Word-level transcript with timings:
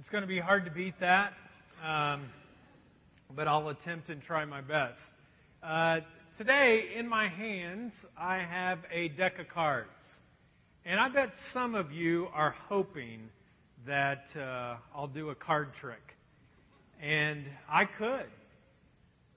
It's 0.00 0.08
going 0.08 0.22
to 0.22 0.28
be 0.28 0.40
hard 0.40 0.64
to 0.64 0.70
beat 0.70 0.94
that, 1.00 1.34
um, 1.86 2.30
but 3.36 3.46
I'll 3.46 3.68
attempt 3.68 4.08
and 4.08 4.22
try 4.22 4.46
my 4.46 4.62
best. 4.62 4.96
Uh, 5.62 5.98
today, 6.38 6.94
in 6.96 7.06
my 7.06 7.28
hands, 7.28 7.92
I 8.16 8.38
have 8.38 8.78
a 8.90 9.08
deck 9.08 9.38
of 9.38 9.48
cards. 9.48 9.90
And 10.86 10.98
I 10.98 11.10
bet 11.10 11.28
some 11.52 11.74
of 11.74 11.92
you 11.92 12.28
are 12.32 12.54
hoping 12.70 13.28
that 13.86 14.24
uh, 14.34 14.76
I'll 14.96 15.06
do 15.06 15.28
a 15.28 15.34
card 15.34 15.68
trick. 15.82 16.16
And 17.02 17.44
I 17.70 17.84
could. 17.84 18.26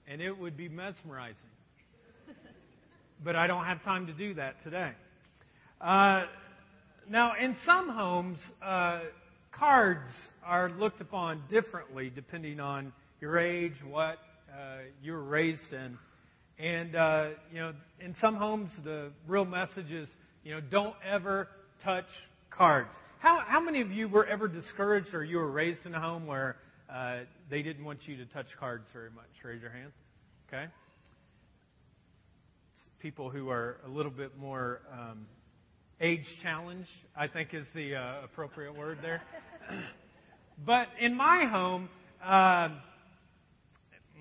And 0.08 0.22
it 0.22 0.32
would 0.32 0.56
be 0.56 0.70
mesmerizing. 0.70 1.36
but 3.22 3.36
I 3.36 3.46
don't 3.46 3.66
have 3.66 3.82
time 3.82 4.06
to 4.06 4.14
do 4.14 4.32
that 4.34 4.62
today. 4.64 4.92
Uh, 5.78 6.24
now, 7.10 7.32
in 7.38 7.54
some 7.66 7.90
homes, 7.90 8.38
uh, 8.64 9.00
cards 9.58 10.08
are 10.44 10.70
looked 10.70 11.00
upon 11.00 11.42
differently 11.48 12.10
depending 12.14 12.60
on 12.60 12.92
your 13.20 13.38
age, 13.38 13.74
what 13.88 14.18
uh, 14.52 14.78
you 15.02 15.12
were 15.12 15.24
raised 15.24 15.72
in. 15.72 15.98
And, 16.58 16.94
uh, 16.94 17.28
you 17.52 17.60
know, 17.60 17.72
in 18.00 18.14
some 18.20 18.36
homes, 18.36 18.70
the 18.84 19.10
real 19.26 19.44
message 19.44 19.90
is, 19.90 20.08
you 20.44 20.54
know, 20.54 20.60
don't 20.60 20.94
ever 21.08 21.48
touch 21.82 22.04
cards. 22.50 22.90
How, 23.18 23.42
how 23.46 23.60
many 23.60 23.80
of 23.80 23.90
you 23.90 24.08
were 24.08 24.26
ever 24.26 24.46
discouraged 24.48 25.14
or 25.14 25.24
you 25.24 25.38
were 25.38 25.50
raised 25.50 25.86
in 25.86 25.94
a 25.94 26.00
home 26.00 26.26
where 26.26 26.56
uh, 26.92 27.20
they 27.50 27.62
didn't 27.62 27.84
want 27.84 28.00
you 28.06 28.16
to 28.18 28.26
touch 28.26 28.46
cards 28.58 28.84
very 28.92 29.10
much? 29.10 29.26
Raise 29.42 29.62
your 29.62 29.70
hand. 29.70 29.92
Okay? 30.48 30.66
People 33.00 33.30
who 33.30 33.50
are 33.50 33.78
a 33.86 33.88
little 33.88 34.12
bit 34.12 34.36
more 34.38 34.80
um, 34.92 35.26
age 36.00 36.24
challenged, 36.42 36.88
I 37.16 37.28
think 37.28 37.54
is 37.54 37.66
the 37.74 37.96
uh, 37.96 38.24
appropriate 38.24 38.76
word 38.76 38.98
there. 39.02 39.22
but 40.66 40.88
in 41.00 41.14
my 41.16 41.44
home, 41.44 41.88
uh, 42.24 42.68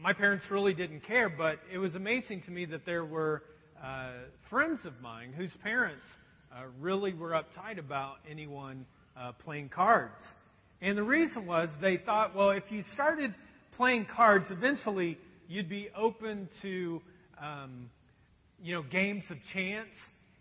my 0.01 0.13
parents 0.13 0.45
really 0.49 0.73
didn't 0.73 1.01
care, 1.01 1.29
but 1.29 1.59
it 1.71 1.77
was 1.77 1.95
amazing 1.95 2.41
to 2.43 2.51
me 2.51 2.65
that 2.65 2.85
there 2.85 3.05
were 3.05 3.43
uh, 3.83 4.11
friends 4.49 4.79
of 4.85 4.93
mine 5.01 5.33
whose 5.33 5.51
parents 5.61 6.03
uh, 6.51 6.63
really 6.79 7.13
were 7.13 7.31
uptight 7.31 7.79
about 7.79 8.15
anyone 8.29 8.85
uh, 9.17 9.31
playing 9.31 9.69
cards. 9.69 10.21
And 10.81 10.97
the 10.97 11.03
reason 11.03 11.45
was 11.45 11.69
they 11.81 11.97
thought, 11.97 12.35
well, 12.35 12.51
if 12.51 12.63
you 12.69 12.83
started 12.93 13.33
playing 13.77 14.07
cards, 14.13 14.45
eventually 14.49 15.17
you'd 15.47 15.69
be 15.69 15.89
open 15.95 16.49
to, 16.61 17.01
um, 17.41 17.89
you 18.61 18.73
know, 18.73 18.83
games 18.83 19.23
of 19.29 19.37
chance 19.53 19.89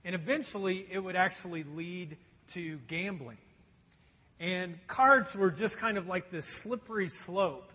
and 0.05 0.14
eventually, 0.14 0.86
it 0.90 0.98
would 0.98 1.16
actually 1.16 1.62
lead 1.62 2.16
to 2.55 2.78
gambling. 2.88 3.38
And 4.42 4.74
cards 4.88 5.28
were 5.36 5.52
just 5.52 5.78
kind 5.78 5.96
of 5.96 6.06
like 6.06 6.32
this 6.32 6.44
slippery 6.64 7.12
slope 7.26 7.70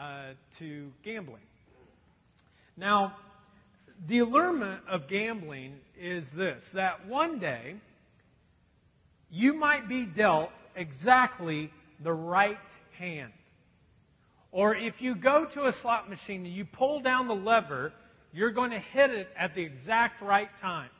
uh, 0.00 0.34
to 0.60 0.92
gambling. 1.04 1.42
Now, 2.76 3.16
the 4.08 4.20
allurement 4.20 4.82
of 4.88 5.08
gambling 5.08 5.74
is 6.00 6.24
this 6.36 6.62
that 6.74 7.08
one 7.08 7.40
day 7.40 7.74
you 9.30 9.52
might 9.54 9.88
be 9.88 10.06
dealt 10.06 10.52
exactly 10.76 11.72
the 12.04 12.12
right 12.12 12.56
hand. 12.96 13.32
Or 14.52 14.76
if 14.76 14.94
you 15.00 15.16
go 15.16 15.46
to 15.54 15.62
a 15.62 15.72
slot 15.82 16.08
machine 16.08 16.46
and 16.46 16.54
you 16.54 16.66
pull 16.66 17.00
down 17.00 17.26
the 17.26 17.34
lever, 17.34 17.92
you're 18.32 18.52
going 18.52 18.70
to 18.70 18.78
hit 18.78 19.10
it 19.10 19.26
at 19.36 19.56
the 19.56 19.62
exact 19.62 20.22
right 20.22 20.50
time. 20.60 20.90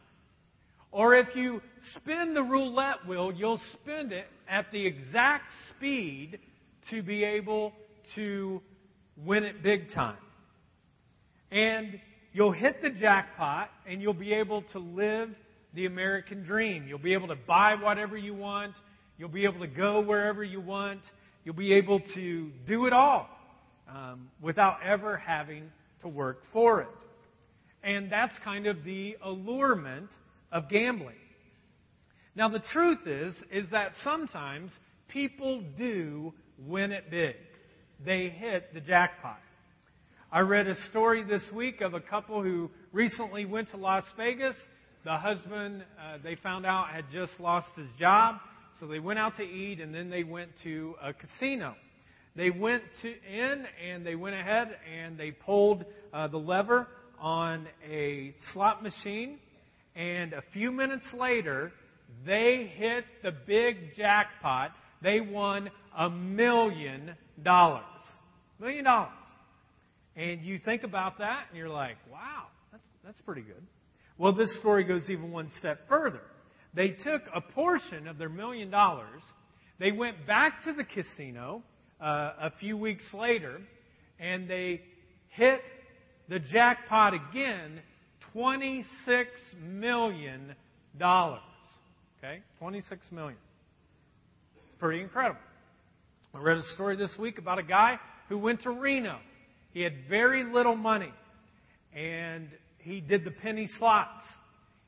Or 0.93 1.15
if 1.15 1.35
you 1.35 1.63
spin 1.97 2.35
the 2.35 2.43
roulette 2.43 3.07
wheel, 3.07 3.33
you'll 3.33 3.61
spin 3.73 4.13
it 4.13 4.27
at 4.49 4.71
the 4.71 4.87
exact 4.87 5.45
speed 5.71 6.39
to 6.91 7.03
be 7.03 7.25
able 7.25 7.73
to 8.15 8.61
win 9.17 9.45
it 9.45 9.63
big 9.63 9.91
time. 9.93 10.19
And 11.51 11.99
you'll 12.33 12.53
hit 12.53 12.83
the 12.83 12.91
jackpot 12.91 13.71
and 13.87 14.03
you'll 14.03 14.13
be 14.13 14.35
able 14.35 14.63
to 14.73 14.79
live 14.79 15.31
the 15.75 15.87
American 15.87 16.45
dream. 16.45 16.87
You'll 16.87 16.99
be 16.99 17.15
able 17.15 17.29
to 17.29 17.37
buy 17.37 17.75
whatever 17.75 18.19
you 18.19 18.35
want. 18.35 18.75
You'll 19.17 19.31
be 19.31 19.45
able 19.45 19.61
to 19.61 19.67
go 19.67 20.01
wherever 20.01 20.45
you 20.45 20.61
want. 20.61 21.01
You'll 21.45 21.55
be 21.55 21.73
able 21.73 22.01
to 22.15 22.51
do 22.67 22.87
it 22.87 22.93
all 22.93 23.29
um, 23.89 24.29
without 24.43 24.83
ever 24.85 25.17
having 25.17 25.71
to 26.03 26.09
work 26.09 26.43
for 26.53 26.83
it. 26.83 26.89
And 27.83 28.13
that's 28.13 28.35
kind 28.45 28.67
of 28.67 28.85
the 28.85 29.17
allurement 29.23 30.11
of 30.53 30.69
gambling. 30.69 31.17
Now 32.37 32.49
the 32.49 32.63
truth 32.73 33.07
is 33.07 33.35
is 33.51 33.69
that 33.71 33.93
sometimes 34.05 34.71
people 35.09 35.63
do 35.77 36.33
win 36.59 36.93
it 36.93 37.11
big. 37.11 37.37
They 38.05 38.29
hit 38.29 38.73
the 38.75 38.81
jackpot. 38.81 39.39
I 40.31 40.41
read 40.41 40.67
a 40.67 40.75
story 40.91 41.25
this 41.25 41.43
week 41.55 41.81
of 41.81 41.95
a 41.95 42.01
couple 42.01 42.43
who 42.43 42.71
recently 42.93 43.45
went 43.45 43.71
to 43.71 43.77
Las 43.77 44.05
Vegas. 44.17 44.57
The 45.05 45.17
husband, 45.17 45.85
uh, 46.01 46.19
they 46.23 46.37
found 46.37 46.65
out, 46.65 46.89
had 46.89 47.05
just 47.13 47.33
lost 47.39 47.67
his 47.77 47.89
job, 47.99 48.37
so 48.81 48.87
they 48.87 48.99
went 48.99 49.19
out 49.19 49.37
to 49.37 49.43
eat 49.43 49.81
and 49.81 49.95
then 49.95 50.09
they 50.09 50.25
went 50.25 50.51
to 50.63 50.95
a 51.03 51.13
casino. 51.13 51.75
They 52.35 52.51
went 52.51 52.83
to 53.03 53.09
in 53.09 53.67
and 53.87 54.07
they 54.07 54.15
went 54.15 54.37
ahead 54.37 54.77
and 54.91 55.19
they 55.19 55.33
pulled 55.33 55.85
uh, 56.15 56.29
the 56.29 56.39
lever 56.39 56.89
on 57.21 57.67
a 57.89 58.33
slot 58.53 58.83
machine 58.83 59.39
and 59.95 60.33
a 60.33 60.43
few 60.53 60.73
minutes 60.73 61.07
later, 61.13 61.73
they 62.25 62.71
hit 62.77 63.05
the 63.23 63.33
big 63.47 63.97
jackpot. 63.97 64.73
They 65.03 65.21
won 65.21 65.71
a 65.97 66.09
million 66.09 67.15
dollars. 67.43 67.85
Million 68.61 68.85
dollars. 68.85 69.11
And 70.17 70.43
you 70.43 70.59
think 70.59 70.83
about 70.83 71.19
that 71.19 71.47
and 71.49 71.59
you're 71.59 71.69
like, 71.69 71.97
wow, 72.11 72.45
that's, 72.71 72.85
that's 73.05 73.21
pretty 73.23 73.43
good. 73.43 73.63
Well, 74.19 74.33
this 74.33 74.55
story 74.59 74.85
goes 74.85 75.09
even 75.09 75.31
one 75.33 75.51
step 75.59 75.89
further. 75.89 76.21
They 76.75 76.91
took 76.91 77.23
a 77.35 77.41
portion 77.41 78.07
of 78.09 78.19
their 78.19 78.29
million 78.29 78.71
dollars, 78.71 79.23
they 79.79 79.91
went 79.91 80.27
back 80.27 80.63
to 80.65 80.73
the 80.73 80.85
casino 80.85 81.63
uh, 82.01 82.33
a 82.41 82.53
few 82.61 82.77
weeks 82.77 83.05
later, 83.13 83.61
and 84.21 84.49
they 84.49 84.81
hit 85.31 85.61
the 86.29 86.39
jackpot 86.39 87.15
again 87.15 87.81
$26 88.35 88.85
million. 89.61 90.55
Okay? 91.01 92.41
$26 92.61 92.83
million. 93.11 93.39
It's 94.57 94.79
pretty 94.79 95.03
incredible. 95.03 95.41
I 96.35 96.39
read 96.39 96.57
a 96.57 96.63
story 96.75 96.97
this 96.97 97.15
week 97.19 97.39
about 97.39 97.59
a 97.59 97.63
guy 97.63 97.99
who 98.29 98.39
went 98.39 98.63
to 98.63 98.71
Reno. 98.71 99.19
He 99.75 99.83
had 99.83 99.93
very 100.09 100.45
little 100.45 100.77
money, 100.77 101.13
and 101.95 102.49
he 102.79 103.01
did 103.01 103.25
the 103.25 103.31
penny 103.31 103.69
slots. 103.79 104.25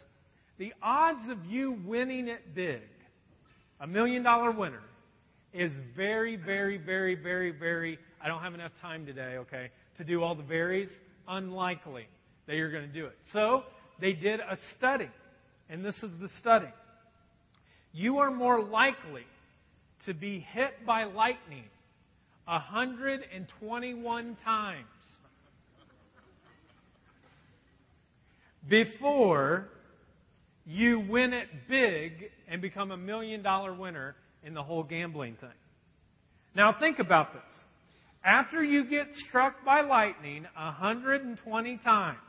the 0.58 0.74
odds 0.82 1.30
of 1.30 1.44
you 1.46 1.80
winning 1.86 2.28
it 2.28 2.54
big, 2.54 2.82
a 3.80 3.88
million 3.88 4.24
dollar 4.24 4.52
winner, 4.52 4.84
is 5.54 5.72
very, 5.96 6.36
very, 6.38 6.78
very, 6.78 7.16
very, 7.16 7.52
very, 7.52 7.98
I 8.22 8.28
don't 8.28 8.42
have 8.42 8.54
enough 8.54 8.72
time 8.82 9.06
today, 9.06 9.38
okay, 9.38 9.70
to 9.98 10.04
do 10.04 10.24
all 10.24 10.36
the 10.36 10.44
varies, 10.44 10.90
unlikely 11.28 12.08
that 12.48 12.56
you're 12.56 12.72
going 12.72 12.88
to 12.88 12.94
do 12.94 13.06
it. 13.06 13.18
So 13.34 13.64
they 14.00 14.14
did 14.14 14.40
a 14.40 14.58
study, 14.78 15.10
and 15.70 15.84
this 15.84 15.96
is 16.04 16.12
the 16.20 16.30
study. 16.40 16.70
You 17.94 18.18
are 18.20 18.32
more 18.32 18.62
likely 18.62 19.26
to 20.06 20.14
be 20.14 20.40
hit 20.54 20.86
by 20.86 21.04
lightning 21.04 21.66
121 22.46 24.38
times 24.44 24.86
before 28.68 29.68
you 30.66 31.00
win 31.00 31.34
it 31.34 31.48
big 31.70 32.32
and 32.48 32.62
become 32.62 32.92
a 32.92 32.98
million 32.98 33.42
dollar 33.42 33.74
winner 33.74 34.16
in 34.44 34.54
the 34.54 34.64
whole 34.64 34.84
gambling 34.84 35.36
thing. 35.36 35.50
Now 36.56 36.76
think 36.78 37.00
about 37.00 37.34
this. 37.34 37.42
After 38.24 38.64
you 38.64 38.86
get 38.86 39.08
struck 39.28 39.66
by 39.66 39.82
lightning 39.82 40.46
120 40.56 41.78
times, 41.78 42.20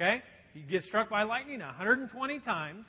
okay? 0.00 0.22
You 0.54 0.62
get 0.62 0.84
struck 0.84 1.10
by 1.10 1.24
lightning 1.24 1.60
120 1.60 2.38
times 2.40 2.86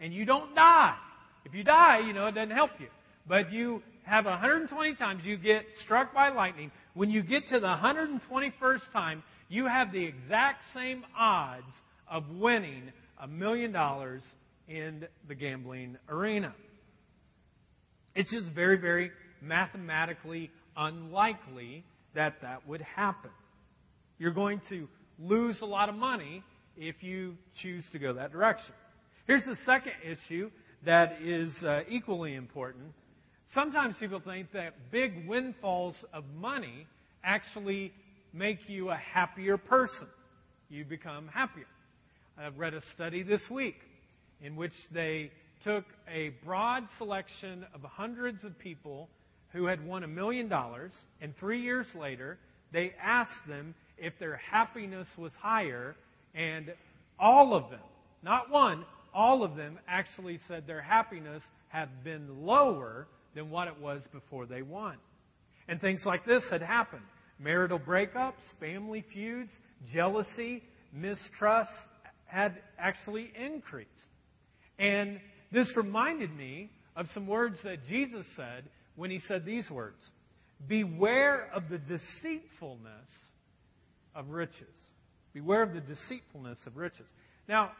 and 0.00 0.12
you 0.12 0.24
don't 0.24 0.54
die. 0.54 0.96
If 1.44 1.54
you 1.54 1.64
die, 1.64 2.00
you 2.06 2.12
know, 2.12 2.26
it 2.26 2.34
doesn't 2.34 2.54
help 2.54 2.70
you. 2.78 2.86
But 3.26 3.52
you 3.52 3.82
have 4.04 4.24
120 4.24 4.94
times 4.94 5.22
you 5.24 5.36
get 5.36 5.64
struck 5.84 6.14
by 6.14 6.30
lightning. 6.30 6.70
When 6.94 7.10
you 7.10 7.22
get 7.22 7.48
to 7.48 7.60
the 7.60 7.66
121st 7.66 8.80
time, 8.92 9.22
you 9.48 9.66
have 9.66 9.92
the 9.92 10.04
exact 10.04 10.62
same 10.74 11.04
odds 11.18 11.72
of 12.10 12.24
winning 12.30 12.92
a 13.20 13.26
million 13.26 13.72
dollars 13.72 14.22
in 14.68 15.06
the 15.28 15.34
gambling 15.34 15.96
arena. 16.08 16.54
It's 18.14 18.30
just 18.30 18.46
very, 18.48 18.78
very 18.78 19.10
mathematically 19.40 20.50
unlikely 20.76 21.84
that 22.14 22.34
that 22.42 22.66
would 22.66 22.80
happen. 22.80 23.30
You're 24.18 24.32
going 24.32 24.60
to 24.68 24.88
lose 25.18 25.56
a 25.62 25.66
lot 25.66 25.88
of 25.88 25.94
money 25.94 26.42
if 26.76 27.02
you 27.02 27.36
choose 27.60 27.84
to 27.92 27.98
go 27.98 28.12
that 28.14 28.32
direction. 28.32 28.74
Here's 29.26 29.44
the 29.44 29.56
second 29.64 29.92
issue 30.04 30.50
that 30.84 31.20
is 31.22 31.54
uh, 31.64 31.80
equally 31.88 32.34
important. 32.34 32.92
Sometimes 33.54 33.94
people 34.00 34.20
think 34.20 34.52
that 34.52 34.74
big 34.90 35.28
windfalls 35.28 35.94
of 36.12 36.24
money 36.34 36.86
actually 37.22 37.92
make 38.32 38.58
you 38.68 38.90
a 38.90 38.96
happier 38.96 39.56
person. 39.56 40.06
You 40.68 40.84
become 40.84 41.28
happier. 41.28 41.66
I 42.38 42.48
read 42.48 42.74
a 42.74 42.80
study 42.94 43.22
this 43.22 43.42
week 43.50 43.76
in 44.40 44.56
which 44.56 44.72
they 44.92 45.30
took 45.64 45.84
a 46.12 46.30
broad 46.44 46.84
selection 46.98 47.66
of 47.74 47.82
hundreds 47.82 48.42
of 48.42 48.58
people 48.58 49.08
who 49.52 49.66
had 49.66 49.84
won 49.86 50.02
a 50.02 50.08
million 50.08 50.48
dollars, 50.48 50.92
and 51.20 51.36
three 51.36 51.60
years 51.60 51.86
later, 51.94 52.38
they 52.72 52.92
asked 53.02 53.46
them 53.46 53.74
if 53.98 54.14
their 54.18 54.36
happiness 54.36 55.06
was 55.18 55.32
higher, 55.38 55.94
and 56.34 56.72
all 57.18 57.54
of 57.54 57.70
them, 57.70 57.80
not 58.22 58.50
one, 58.50 58.84
all 59.14 59.42
of 59.42 59.56
them 59.56 59.78
actually 59.86 60.40
said 60.48 60.66
their 60.66 60.82
happiness 60.82 61.42
had 61.68 62.02
been 62.04 62.44
lower 62.44 63.06
than 63.34 63.50
what 63.50 63.68
it 63.68 63.78
was 63.80 64.02
before 64.12 64.46
they 64.46 64.62
won. 64.62 64.96
And 65.68 65.80
things 65.80 66.02
like 66.04 66.24
this 66.24 66.44
had 66.50 66.62
happened 66.62 67.04
marital 67.38 67.78
breakups, 67.78 68.42
family 68.60 69.04
feuds, 69.12 69.50
jealousy, 69.92 70.62
mistrust 70.92 71.70
had 72.26 72.58
actually 72.78 73.32
increased. 73.36 73.88
And 74.78 75.20
this 75.50 75.68
reminded 75.76 76.34
me 76.34 76.70
of 76.96 77.06
some 77.12 77.26
words 77.26 77.56
that 77.64 77.86
Jesus 77.88 78.24
said 78.36 78.64
when 78.96 79.10
he 79.10 79.20
said 79.26 79.44
these 79.44 79.70
words 79.70 80.10
Beware 80.68 81.50
of 81.52 81.68
the 81.68 81.78
deceitfulness 81.78 83.08
of 84.14 84.28
riches. 84.28 84.68
Beware 85.32 85.62
of 85.62 85.72
the 85.72 85.80
deceitfulness 85.80 86.58
of 86.66 86.76
riches. 86.76 87.06
Now, 87.48 87.72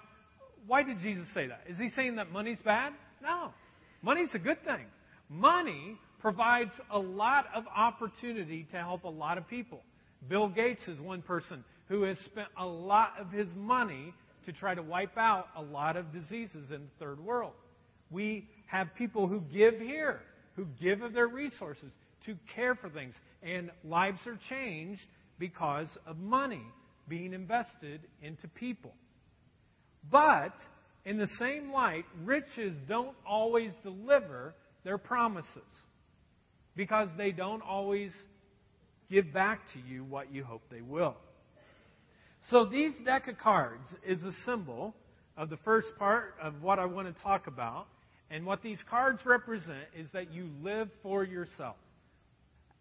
why 0.66 0.82
did 0.82 0.99
Jesus 1.00 1.26
say 1.34 1.46
that? 1.49 1.62
Is 1.69 1.78
he 1.78 1.90
saying 1.90 2.16
that 2.16 2.31
money's 2.31 2.58
bad? 2.64 2.93
No. 3.22 3.52
Money's 4.00 4.31
a 4.34 4.38
good 4.38 4.62
thing. 4.64 4.87
Money 5.28 5.99
provides 6.20 6.72
a 6.90 6.99
lot 6.99 7.46
of 7.54 7.64
opportunity 7.75 8.66
to 8.70 8.76
help 8.78 9.04
a 9.04 9.08
lot 9.08 9.38
of 9.38 9.49
people. 9.49 9.82
Bill 10.28 10.49
Gates 10.49 10.87
is 10.87 10.99
one 11.00 11.22
person 11.22 11.64
who 11.88 12.02
has 12.02 12.16
spent 12.25 12.49
a 12.56 12.64
lot 12.64 13.14
of 13.19 13.31
his 13.31 13.49
money 13.56 14.14
to 14.46 14.52
try 14.52 14.75
to 14.75 14.82
wipe 14.82 15.16
out 15.19 15.46
a 15.56 15.62
lot 15.62 15.96
of 15.96 16.12
diseases 16.12 16.70
in 16.70 16.82
the 16.82 17.04
third 17.04 17.20
world. 17.20 17.52
We 18.10 18.49
have 18.66 18.88
people 18.96 19.26
who 19.26 19.40
give 19.52 19.78
here, 19.78 20.20
who 20.54 20.66
give 20.81 21.02
of 21.02 21.12
their 21.12 21.28
resources 21.28 21.93
to 22.26 22.37
care 22.54 22.75
for 22.75 22.88
things, 22.88 23.14
and 23.43 23.70
lives 23.84 24.20
are 24.26 24.38
changed 24.49 25.02
because 25.38 25.88
of 26.06 26.19
money 26.19 26.62
being 27.08 27.32
invested 27.32 28.00
into 28.22 28.49
people. 28.49 28.93
But, 30.10 30.54
in 31.04 31.19
the 31.19 31.28
same 31.38 31.72
light, 31.72 32.04
riches 32.25 32.75
don't 32.88 33.16
always 33.26 33.70
deliver 33.82 34.54
their 34.84 34.99
promises 34.99 35.62
because 36.76 37.08
they 37.16 37.32
don't 37.32 37.62
always 37.62 38.10
give 39.10 39.32
back 39.32 39.60
to 39.75 39.78
you 39.81 40.04
what 40.04 40.32
you 40.32 40.43
hope 40.43 40.62
they 40.70 40.81
will. 40.81 41.16
So, 42.50 42.64
these 42.64 42.93
deck 43.04 43.28
of 43.28 43.38
cards 43.38 43.94
is 44.06 44.22
a 44.22 44.32
symbol 44.44 44.94
of 45.37 45.50
the 45.50 45.58
first 45.58 45.88
part 45.99 46.34
of 46.43 46.62
what 46.62 46.78
I 46.78 46.87
want 46.87 47.14
to 47.14 47.22
talk 47.22 47.46
about. 47.46 47.87
And 48.31 48.46
what 48.46 48.62
these 48.62 48.78
cards 48.88 49.20
represent 49.26 49.84
is 49.94 50.06
that 50.14 50.32
you 50.32 50.49
live 50.62 50.88
for 51.02 51.22
yourself. 51.22 51.76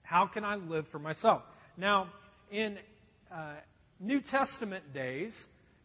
How 0.02 0.26
can 0.26 0.46
I 0.46 0.56
live 0.56 0.86
for 0.92 1.00
myself? 1.00 1.42
Now, 1.78 2.08
in 2.52 2.78
uh, 3.34 3.56
New 4.04 4.20
Testament 4.20 4.96
days, 4.96 5.32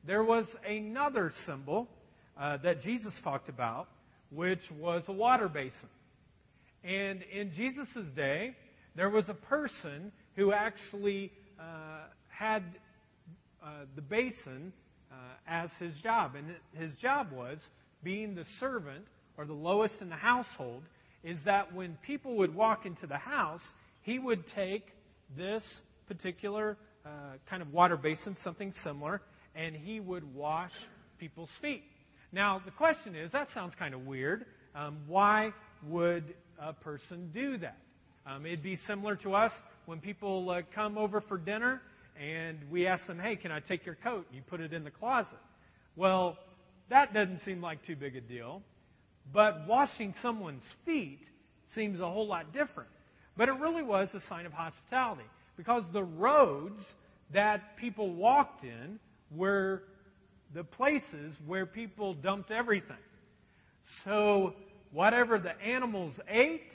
there 0.07 0.25
was 0.25 0.47
another 0.67 1.31
symbol 1.45 1.87
uh, 2.41 2.57
that 2.65 2.81
Jesus 2.81 3.13
talked 3.23 3.51
about, 3.51 3.89
which 4.31 4.63
was 4.79 5.03
a 5.09 5.13
water 5.13 5.49
basin. 5.51 5.91
And 6.83 7.23
in 7.25 7.53
Jesus' 7.55 8.07
day, 8.17 8.57
there 8.95 9.11
was 9.11 9.27
a 9.29 9.35
person 9.35 10.11
who 10.35 10.53
actually 10.53 11.31
uh, 11.61 12.05
had 12.31 12.63
uh, 13.63 13.85
the 13.95 14.01
basin 14.01 14.73
uh, 15.13 15.15
as 15.47 15.69
his 15.79 15.93
job. 16.03 16.37
And 16.37 16.55
his 16.73 16.95
job 17.03 17.31
was, 17.31 17.59
being 18.03 18.35
the 18.35 18.47
servant 18.59 19.05
or 19.37 19.45
the 19.45 19.53
lowest 19.53 19.95
in 20.01 20.09
the 20.09 20.17
household, 20.17 20.85
is 21.23 21.37
that 21.45 21.75
when 21.75 21.99
people 22.07 22.37
would 22.37 22.55
walk 22.55 22.87
into 22.87 23.07
the 23.07 23.19
house, 23.19 23.61
he 24.01 24.19
would 24.19 24.45
take 24.55 24.87
this 25.37 25.63
particular 26.09 26.79
uh, 27.07 27.37
kind 27.49 27.63
of 27.63 27.73
water 27.73 27.97
basin, 27.97 28.37
something 28.43 28.73
similar, 28.83 29.21
and 29.55 29.77
he 29.77 30.01
would 30.01 30.35
wash 30.35 30.73
people's 31.19 31.51
feet. 31.63 31.85
Now, 32.33 32.61
the 32.65 32.73
question 32.73 33.15
is 33.15 33.31
that 33.33 33.49
sounds 33.55 33.75
kind 33.79 33.95
of 33.95 34.05
weird. 34.07 34.45
Um, 34.75 34.99
why 35.07 35.53
would 35.87 36.35
a 36.61 36.73
person 36.73 37.31
do 37.33 37.59
that? 37.59 37.79
Um, 38.27 38.45
it'd 38.45 38.63
be 38.63 38.77
similar 38.89 39.15
to 39.17 39.35
us 39.35 39.53
when 39.87 40.01
people 40.01 40.51
uh, 40.51 40.63
come 40.75 40.99
over 40.99 41.21
for 41.21 41.39
dinner 41.39 41.81
and 42.21 42.59
we 42.71 42.89
ask 42.89 43.07
them, 43.07 43.21
hey, 43.21 43.37
can 43.37 43.53
I 43.53 43.61
take 43.61 43.87
your 43.87 43.95
coat? 43.95 44.27
And 44.29 44.37
you 44.37 44.43
put 44.43 44.61
it 44.61 44.73
in 44.73 44.83
the 44.83 44.91
closet. 44.91 45.39
Well, 45.95 46.37
that 46.91 47.15
doesn't 47.15 47.43
seem 47.45 47.63
like 47.63 47.85
too 47.87 47.95
big 47.95 48.17
a 48.17 48.21
deal. 48.21 48.63
But 49.33 49.67
washing 49.69 50.15
someone's 50.23 50.65
feet 50.85 51.21
seems 51.75 52.01
a 52.01 52.11
whole 52.11 52.27
lot 52.27 52.53
different. 52.53 52.91
But 53.37 53.49
it 53.49 53.53
really 53.53 53.83
was 53.83 54.09
a 54.13 54.21
sign 54.29 54.47
of 54.47 54.53
hospitality 54.53 55.25
because 55.57 55.83
the 55.93 56.05
roads 56.05 56.81
that 57.33 57.77
people 57.77 58.11
walked 58.15 58.65
in 58.65 58.99
were 59.31 59.83
the 60.55 60.65
places 60.65 61.35
where 61.47 61.67
people 61.67 62.15
dumped 62.15 62.51
everything. 62.51 62.97
So 64.05 64.55
whatever 64.93 65.39
the 65.39 65.59
animals 65.61 66.15
ate 66.29 66.73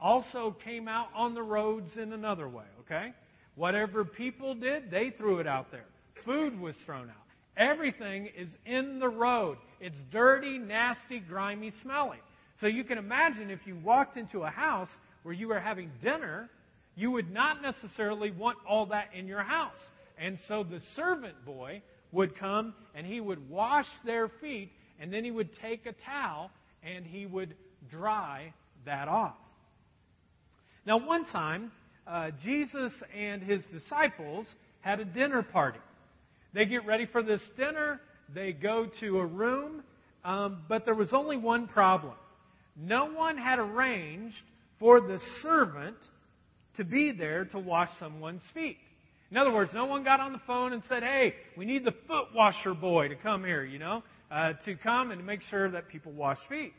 also 0.00 0.56
came 0.64 0.88
out 0.88 1.08
on 1.14 1.34
the 1.34 1.42
roads 1.42 1.96
in 1.96 2.12
another 2.12 2.48
way, 2.48 2.64
okay? 2.80 3.12
Whatever 3.54 4.04
people 4.04 4.54
did, 4.54 4.90
they 4.90 5.10
threw 5.10 5.38
it 5.38 5.46
out 5.46 5.70
there. 5.70 5.86
Food 6.24 6.58
was 6.58 6.74
thrown 6.84 7.08
out. 7.08 7.16
Everything 7.56 8.28
is 8.36 8.48
in 8.66 8.98
the 8.98 9.08
road. 9.08 9.58
It's 9.80 9.98
dirty, 10.10 10.58
nasty, 10.58 11.20
grimy, 11.20 11.72
smelly. 11.82 12.18
So 12.60 12.66
you 12.66 12.84
can 12.84 12.98
imagine 12.98 13.50
if 13.50 13.60
you 13.66 13.76
walked 13.76 14.16
into 14.16 14.42
a 14.42 14.50
house 14.50 14.88
where 15.22 15.34
you 15.34 15.48
were 15.48 15.60
having 15.60 15.90
dinner, 16.02 16.50
you 16.96 17.10
would 17.10 17.32
not 17.32 17.62
necessarily 17.62 18.30
want 18.30 18.58
all 18.68 18.86
that 18.86 19.08
in 19.16 19.26
your 19.26 19.42
house. 19.42 19.72
And 20.18 20.38
so 20.48 20.62
the 20.62 20.80
servant 20.94 21.44
boy 21.44 21.82
would 22.12 22.38
come 22.38 22.74
and 22.94 23.06
he 23.06 23.20
would 23.20 23.48
wash 23.50 23.86
their 24.04 24.28
feet 24.40 24.70
and 25.00 25.12
then 25.12 25.24
he 25.24 25.30
would 25.30 25.50
take 25.60 25.86
a 25.86 25.92
towel 25.92 26.50
and 26.82 27.04
he 27.04 27.26
would 27.26 27.54
dry 27.90 28.52
that 28.86 29.08
off. 29.08 29.34
Now, 30.86 30.98
one 30.98 31.24
time, 31.24 31.72
uh, 32.06 32.30
Jesus 32.44 32.92
and 33.16 33.42
his 33.42 33.62
disciples 33.72 34.46
had 34.80 35.00
a 35.00 35.04
dinner 35.04 35.42
party. 35.42 35.78
They 36.52 36.66
get 36.66 36.86
ready 36.86 37.06
for 37.06 37.22
this 37.22 37.40
dinner, 37.56 38.00
they 38.32 38.52
go 38.52 38.86
to 39.00 39.18
a 39.18 39.26
room, 39.26 39.82
um, 40.24 40.62
but 40.68 40.84
there 40.84 40.94
was 40.94 41.12
only 41.12 41.36
one 41.36 41.66
problem. 41.66 42.14
No 42.76 43.06
one 43.06 43.36
had 43.36 43.58
arranged 43.58 44.36
for 44.78 45.00
the 45.00 45.18
servant 45.42 45.96
to 46.76 46.84
be 46.84 47.12
there 47.12 47.44
to 47.46 47.58
wash 47.58 47.88
someone's 47.98 48.42
feet. 48.52 48.78
In 49.30 49.36
other 49.36 49.52
words, 49.52 49.70
no 49.74 49.86
one 49.86 50.04
got 50.04 50.20
on 50.20 50.32
the 50.32 50.40
phone 50.46 50.72
and 50.72 50.82
said, 50.88 51.02
hey, 51.02 51.34
we 51.56 51.64
need 51.64 51.84
the 51.84 51.94
foot 52.06 52.26
washer 52.34 52.74
boy 52.74 53.08
to 53.08 53.16
come 53.16 53.44
here, 53.44 53.64
you 53.64 53.78
know, 53.78 54.02
uh, 54.30 54.52
to 54.64 54.76
come 54.76 55.10
and 55.10 55.24
make 55.26 55.40
sure 55.50 55.70
that 55.70 55.88
people 55.88 56.12
wash 56.12 56.38
feet. 56.48 56.72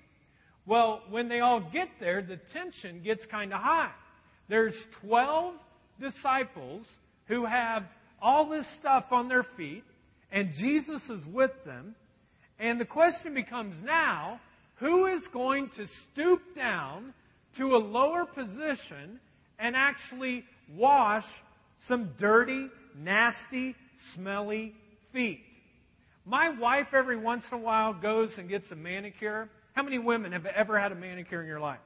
Well, 0.66 1.02
when 1.10 1.28
they 1.28 1.42
all 1.42 1.60
get 1.60 1.90
there, 2.00 2.22
the 2.22 2.40
tension 2.54 3.02
gets 3.04 3.26
kind 3.30 3.54
of 3.54 3.60
high 3.60 3.92
there's 4.50 4.76
12 5.02 5.56
disciples 6.00 6.86
who 7.28 7.46
have 7.46 7.84
all 8.22 8.50
this 8.50 8.66
stuff 8.80 9.06
on 9.12 9.28
their 9.28 9.46
feet, 9.58 9.84
and 10.32 10.52
Jesus 10.58 11.02
is 11.10 11.26
with 11.34 11.52
them. 11.66 11.96
And 12.60 12.80
the 12.80 12.86
question 12.86 13.34
becomes 13.34 13.76
now 13.84 14.40
who 14.76 15.08
is 15.08 15.22
going 15.34 15.70
to 15.78 15.86
stoop 16.12 16.42
down 16.56 17.14
to 17.58 17.76
a 17.76 17.78
lower 17.78 18.26
position 18.26 19.20
and 19.60 19.76
actually 19.76 20.44
wash 20.76 21.26
some 21.88 22.12
dirty, 22.18 22.68
nasty, 22.98 23.76
smelly 24.16 24.74
feet? 25.14 25.42
My 26.26 26.50
wife, 26.50 26.88
every 26.94 27.18
once 27.18 27.44
in 27.52 27.60
a 27.60 27.62
while, 27.62 27.94
goes 27.94 28.32
and 28.38 28.50
gets 28.50 28.70
a 28.72 28.76
manicure. 28.76 29.50
How 29.74 29.84
many 29.84 30.00
women 30.00 30.32
have 30.32 30.46
ever 30.46 30.80
had 30.80 30.92
a 30.92 30.96
manicure 30.96 31.42
in 31.42 31.48
your 31.48 31.60
life? 31.60 31.80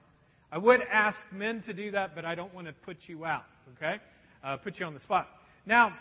I 0.52 0.58
would 0.58 0.82
ask 0.92 1.18
men 1.32 1.62
to 1.64 1.74
do 1.74 1.92
that, 1.92 2.16
but 2.16 2.26
I 2.26 2.36
don't 2.36 2.54
want 2.54 2.68
to 2.68 2.74
put 2.74 2.98
you 3.08 3.26
out, 3.26 3.44
okay? 3.76 3.98
Uh, 4.44 4.58
put 4.58 4.80
you 4.80 4.86
on 4.86 4.94
the 4.94 5.00
spot. 5.02 5.28
Now, 5.66 5.94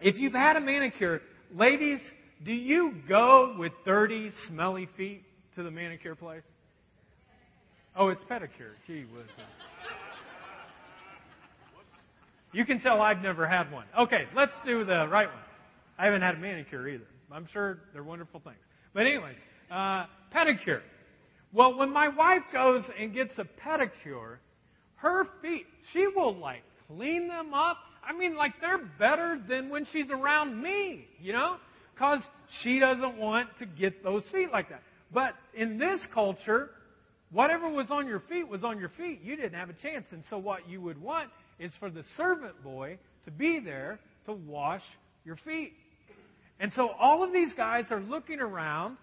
if 0.00 0.16
you've 0.16 0.32
had 0.32 0.56
a 0.56 0.60
manicure, 0.60 1.20
ladies, 1.54 2.00
do 2.44 2.52
you 2.52 2.94
go 3.08 3.54
with 3.58 3.72
dirty, 3.84 4.30
smelly 4.48 4.88
feet 4.96 5.22
to 5.54 5.62
the 5.62 5.70
manicure 5.70 6.14
place? 6.14 6.42
Oh, 7.94 8.08
it's 8.08 8.22
pedicure. 8.22 8.72
Gee 8.86 9.04
whiz. 9.12 9.26
You 12.52 12.64
can 12.64 12.80
tell 12.80 13.00
I've 13.00 13.22
never 13.22 13.46
had 13.46 13.70
one. 13.70 13.86
Okay, 13.98 14.24
let's 14.34 14.52
do 14.64 14.84
the 14.84 15.06
right 15.08 15.28
one. 15.28 15.44
I 15.98 16.06
haven't 16.06 16.22
had 16.22 16.34
a 16.34 16.38
manicure 16.38 16.88
either. 16.88 17.04
I'm 17.30 17.46
sure 17.52 17.78
they're 17.92 18.02
wonderful 18.02 18.40
things. 18.40 18.58
But 18.92 19.06
anyways, 19.06 19.36
uh, 19.70 20.06
pedicure. 20.34 20.80
Well, 21.52 21.76
when 21.78 21.92
my 21.92 22.08
wife 22.08 22.42
goes 22.52 22.82
and 22.98 23.14
gets 23.14 23.32
a 23.38 23.44
pedicure, 23.64 24.36
her 24.96 25.24
feet, 25.42 25.66
she 25.92 26.06
will 26.08 26.36
like 26.36 26.62
clean 26.88 27.28
them 27.28 27.54
up. 27.54 27.78
I 28.02 28.16
mean, 28.16 28.36
like 28.36 28.54
they're 28.60 28.90
better 28.98 29.40
than 29.48 29.68
when 29.68 29.86
she's 29.92 30.10
around 30.10 30.60
me, 30.60 31.06
you 31.20 31.32
know? 31.32 31.56
Because 31.94 32.20
she 32.62 32.78
doesn't 32.78 33.16
want 33.16 33.48
to 33.58 33.66
get 33.66 34.02
those 34.02 34.24
feet 34.32 34.50
like 34.50 34.70
that. 34.70 34.82
But 35.12 35.34
in 35.54 35.78
this 35.78 36.00
culture, 36.12 36.70
whatever 37.32 37.68
was 37.68 37.86
on 37.90 38.06
your 38.06 38.20
feet 38.28 38.48
was 38.48 38.64
on 38.64 38.78
your 38.78 38.90
feet. 38.90 39.20
You 39.22 39.36
didn't 39.36 39.54
have 39.54 39.70
a 39.70 39.74
chance. 39.74 40.06
And 40.10 40.22
so 40.30 40.38
what 40.38 40.68
you 40.68 40.80
would 40.80 41.00
want 41.00 41.30
is 41.58 41.72
for 41.78 41.90
the 41.90 42.04
servant 42.16 42.62
boy 42.62 42.98
to 43.24 43.30
be 43.30 43.60
there 43.60 43.98
to 44.26 44.32
wash 44.32 44.82
your 45.24 45.36
feet. 45.36 45.72
And 46.58 46.72
so 46.74 46.88
all 46.88 47.24
of 47.24 47.32
these 47.32 47.54
guys 47.54 47.86
are 47.90 48.00
looking 48.00 48.40
around 48.40 48.96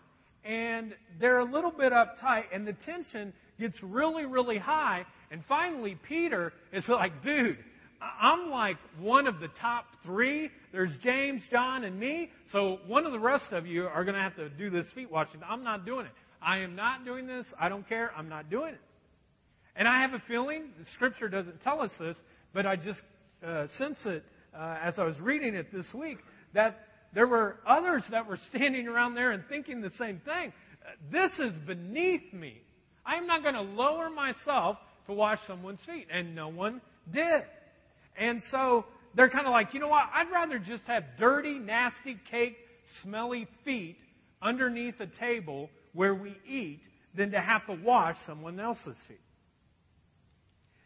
and 0.46 0.93
they're 1.19 1.39
a 1.39 1.51
little 1.51 1.72
bit 1.72 1.91
uptight, 1.91 2.43
and 2.53 2.65
the 2.65 2.75
tension 2.86 3.34
gets 3.60 3.75
really, 3.84 4.25
really 4.25 4.57
high. 4.57 5.05
And 5.29 5.43
finally, 5.46 5.98
Peter 6.07 6.53
is 6.72 6.88
like, 6.88 7.22
dude, 7.22 7.57
I'm 8.22 8.50
like 8.50 8.77
one 9.00 9.27
of 9.27 9.39
the 9.41 9.50
top 9.60 9.86
three. 10.05 10.50
There's 10.72 10.91
James, 11.03 11.41
John, 11.51 11.84
and 11.84 12.00
me. 12.00 12.29
So 12.53 12.79
one 12.88 13.05
of 13.05 13.12
the 13.12 13.19
rest 13.19 13.51
of 13.51 13.67
you 13.67 13.88
are 13.88 14.05
going 14.05 14.15
to 14.15 14.22
have 14.22 14.36
to 14.38 14.50
do 14.50 14.69
this 14.69 14.86
feet 14.96 15.12
washing. 15.12 15.41
I'm 15.46 15.63
not 15.63 15.86
doing 15.86 16.05
it. 16.05 16.12
I 16.47 16.59
am 16.59 16.77
not 16.77 17.03
doing 17.03 17.27
this. 17.27 17.45
I 17.59 17.67
don't 17.67 17.87
care. 17.89 18.09
I'm 18.15 18.29
not 18.29 18.49
doing 18.49 18.73
it. 18.73 18.81
And 19.75 19.85
I 19.85 20.01
have 20.01 20.13
a 20.13 20.23
feeling, 20.29 20.69
the 20.79 20.85
scripture 20.93 21.27
doesn't 21.27 21.61
tell 21.61 21.81
us 21.81 21.91
this, 21.99 22.15
but 22.53 22.65
I 22.65 22.77
just 22.77 23.01
uh, 23.45 23.67
sense 23.77 23.97
it 24.05 24.23
uh, 24.57 24.77
as 24.81 24.97
I 24.97 25.03
was 25.03 25.19
reading 25.19 25.55
it 25.55 25.73
this 25.73 25.85
week, 25.93 26.19
that 26.53 26.87
there 27.13 27.27
were 27.27 27.57
others 27.67 28.01
that 28.11 28.25
were 28.27 28.39
standing 28.49 28.87
around 28.87 29.15
there 29.15 29.31
and 29.31 29.43
thinking 29.49 29.81
the 29.81 29.91
same 29.99 30.21
thing. 30.23 30.53
This 31.11 31.31
is 31.37 31.51
beneath 31.67 32.31
me. 32.31 32.61
I 33.05 33.15
am 33.15 33.27
not 33.27 33.43
going 33.43 33.55
to 33.55 33.61
lower 33.61 34.09
myself 34.09 34.77
to 35.07 35.13
wash 35.13 35.39
someone's 35.47 35.81
feet. 35.85 36.07
And 36.09 36.33
no 36.33 36.47
one 36.47 36.79
did. 37.11 37.43
And 38.17 38.41
so 38.51 38.85
they're 39.15 39.29
kind 39.29 39.47
of 39.47 39.51
like, 39.51 39.73
you 39.73 39.81
know 39.81 39.89
what? 39.89 40.05
I'd 40.13 40.31
rather 40.31 40.59
just 40.59 40.83
have 40.83 41.03
dirty, 41.19 41.59
nasty, 41.59 42.17
cake, 42.31 42.55
smelly 43.03 43.47
feet 43.65 43.97
underneath 44.41 44.95
a 45.01 45.07
table 45.19 45.69
where 45.97 46.13
we 46.13 46.37
eat 46.47 46.81
than 47.15 47.31
to 47.31 47.41
have 47.41 47.65
to 47.65 47.73
wash 47.73 48.15
someone 48.27 48.59
else's 48.59 48.95
feet. 49.07 49.17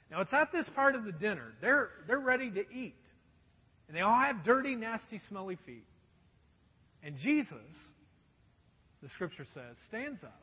Now, 0.10 0.22
it's 0.22 0.32
at 0.32 0.54
this 0.54 0.66
part 0.74 0.96
of 0.96 1.04
the 1.04 1.12
dinner. 1.12 1.52
They're, 1.60 1.90
they're 2.08 2.18
ready 2.18 2.50
to 2.50 2.62
eat. 2.74 2.96
And 3.88 3.98
they 3.98 4.00
all 4.00 4.18
have 4.18 4.42
dirty, 4.46 4.74
nasty, 4.74 5.20
smelly 5.28 5.58
feet. 5.66 5.84
And 7.04 7.18
Jesus, 7.18 7.58
the 9.04 9.10
scripture 9.10 9.46
says, 9.54 9.76
stands 9.90 10.24
up 10.24 10.42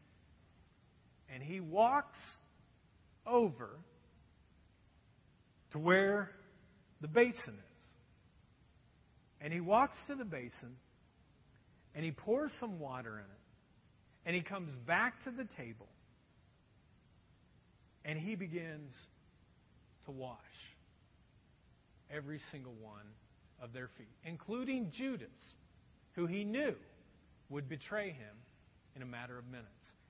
and 1.32 1.42
he 1.42 1.60
walks 1.60 2.18
over 3.26 3.70
to 5.72 5.78
where 5.78 6.30
the 7.00 7.08
basin 7.08 7.54
is. 7.54 7.86
And 9.40 9.50
he 9.50 9.60
walks 9.60 9.96
to 10.08 10.14
the 10.14 10.26
basin 10.26 10.76
and 11.94 12.04
he 12.04 12.10
pours 12.10 12.50
some 12.60 12.78
water 12.78 13.14
in 13.14 13.24
it. 13.24 13.37
And 14.28 14.36
he 14.36 14.42
comes 14.42 14.70
back 14.86 15.24
to 15.24 15.30
the 15.30 15.46
table 15.56 15.88
and 18.04 18.18
he 18.18 18.34
begins 18.34 18.94
to 20.04 20.10
wash 20.10 20.36
every 22.14 22.38
single 22.52 22.74
one 22.78 23.08
of 23.62 23.72
their 23.72 23.88
feet, 23.96 24.12
including 24.24 24.92
Judas 24.94 25.32
who 26.12 26.26
he 26.26 26.44
knew 26.44 26.74
would 27.48 27.70
betray 27.70 28.10
him 28.10 28.36
in 28.94 29.00
a 29.00 29.06
matter 29.06 29.38
of 29.38 29.46
minutes. 29.46 29.66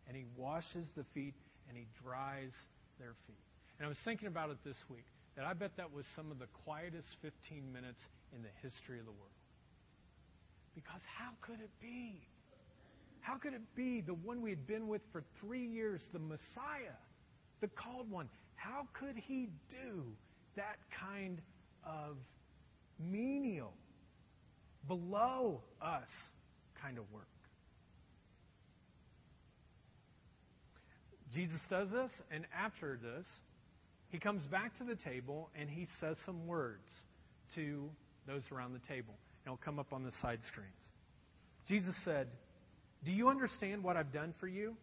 And 0.09 0.17
he 0.17 0.25
washes 0.37 0.89
the 0.97 1.05
feet 1.15 1.35
and 1.69 1.77
he 1.77 1.87
dries 2.03 2.51
their 2.99 3.15
feet. 3.29 3.39
And 3.79 3.87
I 3.87 3.89
was 3.89 3.99
thinking 4.05 4.27
about 4.27 4.51
it 4.51 4.57
this 4.65 4.83
week 4.91 5.07
that 5.37 5.45
I 5.45 5.53
bet 5.53 5.77
that 5.77 5.93
was 5.93 6.05
some 6.17 6.33
of 6.33 6.41
the 6.41 6.49
quietest 6.65 7.07
15 7.23 7.73
minutes 7.73 8.01
in 8.35 8.43
the 8.43 8.51
history 8.65 8.99
of 8.99 9.05
the 9.05 9.13
world. 9.13 9.39
Because 10.75 11.03
how 11.17 11.31
could 11.41 11.61
it 11.61 11.71
be? 11.81 12.27
How 13.21 13.37
could 13.37 13.55
it 13.55 13.63
be 13.75 14.01
the 14.01 14.15
one 14.15 14.43
we 14.43 14.51
had 14.51 14.67
been 14.67 14.89
with 14.89 15.03
for 15.13 15.25
three 15.41 15.67
years, 15.67 16.01
the 16.13 16.19
Messiah, 16.19 16.97
the 17.61 17.69
called 17.69 18.11
one? 18.11 18.29
How 18.55 18.87
could 18.93 19.17
he 19.17 19.49
do 19.71 20.05
that 20.57 20.77
kind 21.01 21.41
of 21.85 22.17
menial 22.99 23.73
below 24.87 25.63
us 25.81 26.09
kind 26.83 26.99
of 26.99 27.05
work. 27.13 27.27
Jesus 31.35 31.61
does 31.69 31.91
this, 31.91 32.11
and 32.31 32.47
after 32.57 32.99
this, 33.03 33.27
he 34.11 34.19
comes 34.19 34.43
back 34.51 34.77
to 34.79 34.85
the 34.85 34.97
table 34.97 35.51
and 35.59 35.69
he 35.69 35.87
says 36.01 36.17
some 36.25 36.47
words 36.47 36.89
to 37.55 37.91
those 38.27 38.43
around 38.51 38.73
the 38.73 38.81
table. 38.89 39.15
And 39.45 39.53
it'll 39.53 39.63
come 39.63 39.79
up 39.79 39.93
on 39.93 40.03
the 40.03 40.13
side 40.23 40.39
screens. 40.51 40.73
Jesus 41.69 41.95
said, 42.05 42.29
Do 43.05 43.13
you 43.13 43.29
understand 43.29 43.83
what 43.83 43.97
I've 43.97 44.13
done 44.13 44.35
for 44.41 44.49
you? 44.49 44.75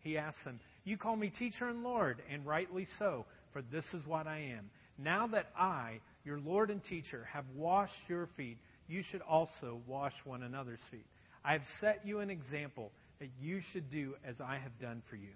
He 0.00 0.18
asks 0.18 0.42
them, 0.44 0.60
You 0.84 0.96
call 0.96 1.16
me 1.16 1.30
teacher 1.30 1.68
and 1.68 1.82
Lord, 1.82 2.22
and 2.30 2.44
rightly 2.44 2.86
so, 2.98 3.24
for 3.52 3.62
this 3.62 3.84
is 3.94 4.06
what 4.06 4.26
I 4.26 4.38
am. 4.56 4.70
Now 4.98 5.26
that 5.28 5.46
I, 5.58 6.00
your 6.24 6.38
Lord 6.38 6.70
and 6.70 6.82
teacher, 6.84 7.26
have 7.32 7.44
washed 7.56 7.92
your 8.08 8.28
feet, 8.36 8.58
you 8.86 9.02
should 9.10 9.22
also 9.22 9.80
wash 9.86 10.12
one 10.24 10.42
another's 10.42 10.80
feet. 10.90 11.06
I 11.44 11.52
have 11.52 11.62
set 11.80 12.00
you 12.04 12.20
an 12.20 12.30
example 12.30 12.92
that 13.18 13.30
you 13.40 13.60
should 13.72 13.90
do 13.90 14.14
as 14.26 14.40
I 14.40 14.58
have 14.58 14.78
done 14.80 15.02
for 15.08 15.16
you. 15.16 15.32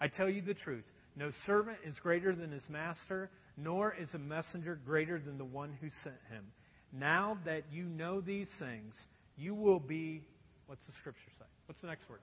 I 0.00 0.08
tell 0.08 0.28
you 0.28 0.42
the 0.42 0.54
truth 0.54 0.84
no 1.16 1.30
servant 1.46 1.78
is 1.86 1.98
greater 2.00 2.34
than 2.34 2.50
his 2.50 2.64
master, 2.68 3.30
nor 3.56 3.94
is 3.94 4.12
a 4.14 4.18
messenger 4.18 4.78
greater 4.84 5.18
than 5.18 5.38
the 5.38 5.44
one 5.44 5.76
who 5.80 5.88
sent 6.02 6.16
him. 6.30 6.44
Now 6.92 7.38
that 7.44 7.64
you 7.70 7.84
know 7.84 8.20
these 8.20 8.48
things, 8.58 8.94
you 9.36 9.54
will 9.54 9.78
be, 9.78 10.22
what's 10.66 10.84
the 10.86 10.92
scripture 11.00 11.30
say? 11.38 11.46
What's 11.66 11.80
the 11.80 11.88
next 11.88 12.08
word? 12.08 12.20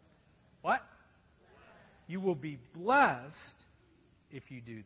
What? 0.62 0.82
You 2.08 2.20
will 2.20 2.36
be 2.36 2.60
blessed 2.76 3.36
if 4.32 4.44
you 4.50 4.62
do 4.62 4.76
them. 4.76 4.86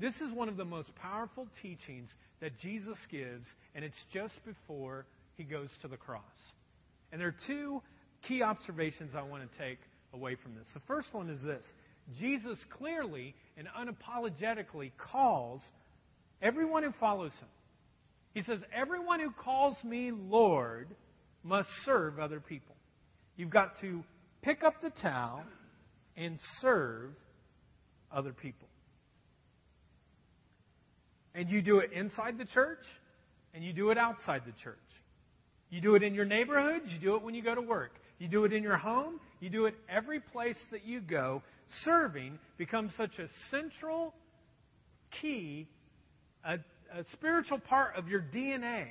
This 0.00 0.14
is 0.16 0.32
one 0.32 0.48
of 0.48 0.56
the 0.56 0.64
most 0.64 0.94
powerful 0.96 1.48
teachings 1.60 2.08
that 2.40 2.58
Jesus 2.60 2.96
gives, 3.10 3.46
and 3.74 3.84
it's 3.84 3.98
just 4.12 4.34
before 4.44 5.06
he 5.36 5.44
goes 5.44 5.68
to 5.82 5.88
the 5.88 5.96
cross. 5.96 6.22
And 7.10 7.20
there 7.20 7.28
are 7.28 7.34
two 7.46 7.82
key 8.26 8.42
observations 8.42 9.12
I 9.16 9.22
want 9.22 9.50
to 9.50 9.58
take 9.58 9.78
away 10.12 10.36
from 10.40 10.54
this. 10.54 10.66
The 10.74 10.80
first 10.86 11.08
one 11.12 11.30
is 11.30 11.42
this 11.42 11.64
Jesus 12.18 12.58
clearly 12.70 13.34
and 13.56 13.66
unapologetically 13.68 14.92
calls 14.98 15.62
everyone 16.40 16.82
who 16.82 16.92
follows 17.00 17.32
him. 17.40 17.48
He 18.34 18.42
says, 18.42 18.60
Everyone 18.72 19.20
who 19.20 19.30
calls 19.30 19.76
me 19.84 20.12
Lord 20.12 20.88
must 21.48 21.68
serve 21.84 22.18
other 22.18 22.40
people. 22.40 22.76
You've 23.36 23.50
got 23.50 23.80
to 23.80 24.04
pick 24.42 24.62
up 24.62 24.74
the 24.82 24.90
towel 24.90 25.42
and 26.16 26.38
serve 26.60 27.10
other 28.12 28.32
people. 28.32 28.68
And 31.34 31.48
you 31.48 31.62
do 31.62 31.78
it 31.78 31.92
inside 31.92 32.36
the 32.36 32.44
church, 32.44 32.84
and 33.54 33.64
you 33.64 33.72
do 33.72 33.90
it 33.90 33.98
outside 33.98 34.42
the 34.44 34.52
church. 34.62 34.76
You 35.70 35.80
do 35.80 35.94
it 35.94 36.02
in 36.02 36.14
your 36.14 36.24
neighborhood, 36.24 36.82
you 36.86 36.98
do 36.98 37.14
it 37.14 37.22
when 37.22 37.34
you 37.34 37.42
go 37.42 37.54
to 37.54 37.60
work. 37.60 37.92
You 38.18 38.28
do 38.28 38.44
it 38.44 38.52
in 38.52 38.62
your 38.62 38.76
home, 38.76 39.20
you 39.40 39.48
do 39.48 39.66
it 39.66 39.74
every 39.88 40.20
place 40.20 40.56
that 40.72 40.84
you 40.84 41.00
go. 41.00 41.42
Serving 41.84 42.38
becomes 42.56 42.92
such 42.96 43.18
a 43.18 43.28
central 43.50 44.12
key, 45.22 45.68
a, 46.44 46.54
a 46.54 47.04
spiritual 47.12 47.60
part 47.60 47.96
of 47.96 48.08
your 48.08 48.20
DNA 48.20 48.86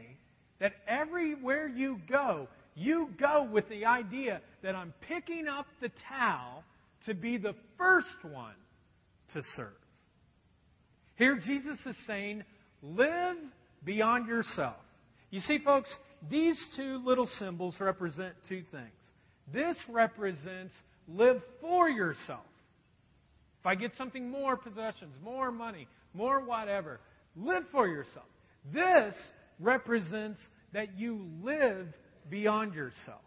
that 0.59 0.73
everywhere 0.87 1.67
you 1.67 1.99
go, 2.09 2.47
you 2.75 3.09
go 3.19 3.47
with 3.51 3.67
the 3.69 3.85
idea 3.85 4.41
that 4.63 4.75
I'm 4.75 4.93
picking 5.07 5.47
up 5.47 5.65
the 5.81 5.89
towel 6.07 6.63
to 7.05 7.13
be 7.13 7.37
the 7.37 7.55
first 7.77 8.07
one 8.23 8.55
to 9.33 9.41
serve. 9.55 9.73
Here, 11.15 11.39
Jesus 11.43 11.77
is 11.85 11.95
saying, 12.05 12.43
live 12.81 13.37
beyond 13.83 14.27
yourself. 14.27 14.75
You 15.31 15.39
see, 15.41 15.59
folks, 15.59 15.89
these 16.29 16.63
two 16.75 17.01
little 17.03 17.27
symbols 17.39 17.75
represent 17.79 18.35
two 18.47 18.63
things. 18.71 18.91
This 19.51 19.77
represents 19.89 20.73
live 21.07 21.41
for 21.61 21.89
yourself. 21.89 22.45
If 23.59 23.65
I 23.65 23.75
get 23.75 23.91
something 23.97 24.29
more 24.29 24.55
possessions, 24.55 25.13
more 25.23 25.51
money, 25.51 25.87
more 26.13 26.43
whatever, 26.43 26.99
live 27.35 27.63
for 27.71 27.87
yourself. 27.87 28.25
This 28.73 29.15
represents 29.59 30.39
that 30.73 30.97
you 30.97 31.27
live 31.41 31.87
beyond 32.29 32.73
yourself. 32.73 33.21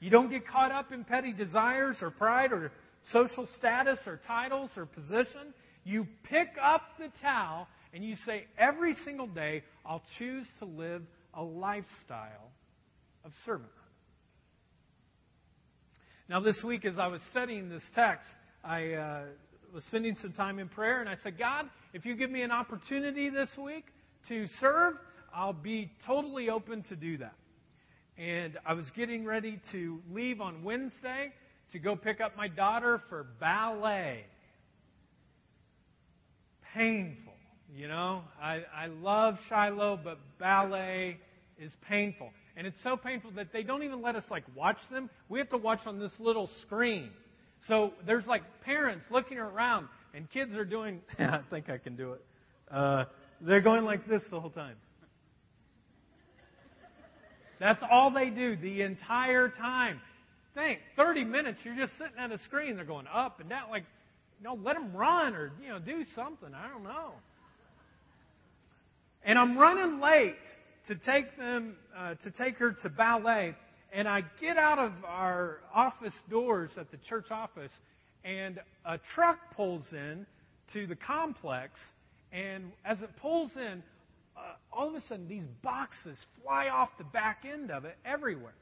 You 0.00 0.10
don't 0.10 0.30
get 0.30 0.46
caught 0.46 0.72
up 0.72 0.92
in 0.92 1.04
petty 1.04 1.32
desires 1.32 1.96
or 2.02 2.10
pride 2.10 2.52
or 2.52 2.72
social 3.12 3.48
status 3.58 3.98
or 4.06 4.20
titles 4.26 4.70
or 4.76 4.86
position. 4.86 5.54
You 5.84 6.06
pick 6.24 6.48
up 6.62 6.82
the 6.98 7.08
towel 7.22 7.68
and 7.92 8.04
you 8.04 8.16
say, 8.26 8.46
every 8.58 8.94
single 9.04 9.26
day, 9.26 9.62
I'll 9.84 10.02
choose 10.18 10.46
to 10.58 10.64
live 10.64 11.02
a 11.32 11.42
lifestyle 11.42 12.50
of 13.24 13.32
servanthood. 13.46 13.68
Now, 16.28 16.40
this 16.40 16.56
week, 16.64 16.84
as 16.84 16.98
I 16.98 17.06
was 17.06 17.20
studying 17.30 17.68
this 17.68 17.82
text, 17.94 18.26
I 18.64 18.92
uh, 18.92 19.22
was 19.74 19.84
spending 19.84 20.16
some 20.22 20.32
time 20.32 20.58
in 20.58 20.68
prayer, 20.68 21.00
and 21.00 21.08
I 21.08 21.16
said, 21.22 21.38
God, 21.38 21.66
if 21.92 22.06
you 22.06 22.16
give 22.16 22.30
me 22.30 22.42
an 22.42 22.50
opportunity 22.50 23.28
this 23.28 23.50
week 23.62 23.84
to 24.28 24.46
serve, 24.58 24.94
I'll 25.34 25.52
be 25.52 25.90
totally 26.06 26.48
open 26.48 26.84
to 26.88 26.96
do 26.96 27.18
that. 27.18 27.34
And 28.16 28.56
I 28.64 28.74
was 28.74 28.86
getting 28.94 29.24
ready 29.24 29.60
to 29.72 30.00
leave 30.12 30.40
on 30.40 30.62
Wednesday 30.62 31.32
to 31.72 31.78
go 31.80 31.96
pick 31.96 32.20
up 32.20 32.36
my 32.36 32.46
daughter 32.46 33.02
for 33.08 33.26
ballet. 33.40 34.24
Painful, 36.72 37.32
you 37.74 37.88
know. 37.88 38.22
I, 38.40 38.62
I 38.74 38.86
love 38.86 39.36
Shiloh, 39.48 39.98
but 40.02 40.18
ballet 40.38 41.18
is 41.58 41.72
painful. 41.88 42.30
And 42.56 42.66
it's 42.66 42.80
so 42.84 42.96
painful 42.96 43.32
that 43.32 43.52
they 43.52 43.64
don't 43.64 43.82
even 43.82 44.00
let 44.00 44.14
us 44.14 44.24
like 44.30 44.44
watch 44.54 44.78
them. 44.92 45.10
We 45.28 45.40
have 45.40 45.50
to 45.50 45.56
watch 45.56 45.80
on 45.86 45.98
this 45.98 46.12
little 46.20 46.48
screen. 46.62 47.10
So 47.66 47.92
there's 48.06 48.26
like 48.26 48.42
parents 48.64 49.06
looking 49.10 49.38
around, 49.38 49.88
and 50.14 50.30
kids 50.30 50.54
are 50.54 50.64
doing. 50.64 51.00
I 51.18 51.40
think 51.50 51.68
I 51.68 51.78
can 51.78 51.96
do 51.96 52.12
it. 52.12 52.24
Uh, 52.70 53.06
they're 53.40 53.60
going 53.60 53.84
like 53.84 54.06
this 54.06 54.22
the 54.30 54.38
whole 54.40 54.50
time. 54.50 54.76
That's 57.64 57.82
all 57.90 58.10
they 58.10 58.28
do 58.28 58.56
the 58.56 58.82
entire 58.82 59.48
time. 59.48 59.98
Think, 60.54 60.80
30 60.96 61.24
minutes, 61.24 61.60
you're 61.64 61.74
just 61.74 61.92
sitting 61.92 62.18
at 62.18 62.30
a 62.30 62.36
screen. 62.40 62.76
They're 62.76 62.84
going 62.84 63.06
up 63.06 63.40
and 63.40 63.48
down. 63.48 63.70
Like, 63.70 63.84
you 64.38 64.44
know, 64.44 64.58
let 64.62 64.74
them 64.74 64.94
run 64.94 65.34
or, 65.34 65.50
you 65.62 65.70
know, 65.70 65.78
do 65.78 66.04
something. 66.14 66.50
I 66.54 66.68
don't 66.68 66.82
know. 66.82 67.12
And 69.24 69.38
I'm 69.38 69.56
running 69.56 69.98
late 69.98 70.34
to 70.88 70.94
take 70.94 71.38
them, 71.38 71.76
uh, 71.96 72.16
to 72.16 72.30
take 72.32 72.56
her 72.58 72.72
to 72.82 72.90
ballet. 72.90 73.54
And 73.94 74.06
I 74.06 74.24
get 74.42 74.58
out 74.58 74.78
of 74.78 74.92
our 75.06 75.60
office 75.74 76.12
doors 76.28 76.68
at 76.76 76.90
the 76.90 76.98
church 77.08 77.30
office, 77.30 77.72
and 78.26 78.60
a 78.84 78.98
truck 79.14 79.38
pulls 79.56 79.86
in 79.90 80.26
to 80.74 80.86
the 80.86 80.96
complex. 80.96 81.80
And 82.30 82.72
as 82.84 83.00
it 83.00 83.08
pulls 83.22 83.52
in, 83.56 83.82
uh, 84.36 84.40
all 84.72 84.88
of 84.88 84.94
a 84.94 85.00
sudden 85.08 85.28
these 85.28 85.46
boxes 85.62 86.16
fly 86.42 86.68
off 86.68 86.90
the 86.98 87.04
back 87.04 87.44
end 87.50 87.70
of 87.70 87.84
it 87.84 87.96
everywhere. 88.04 88.54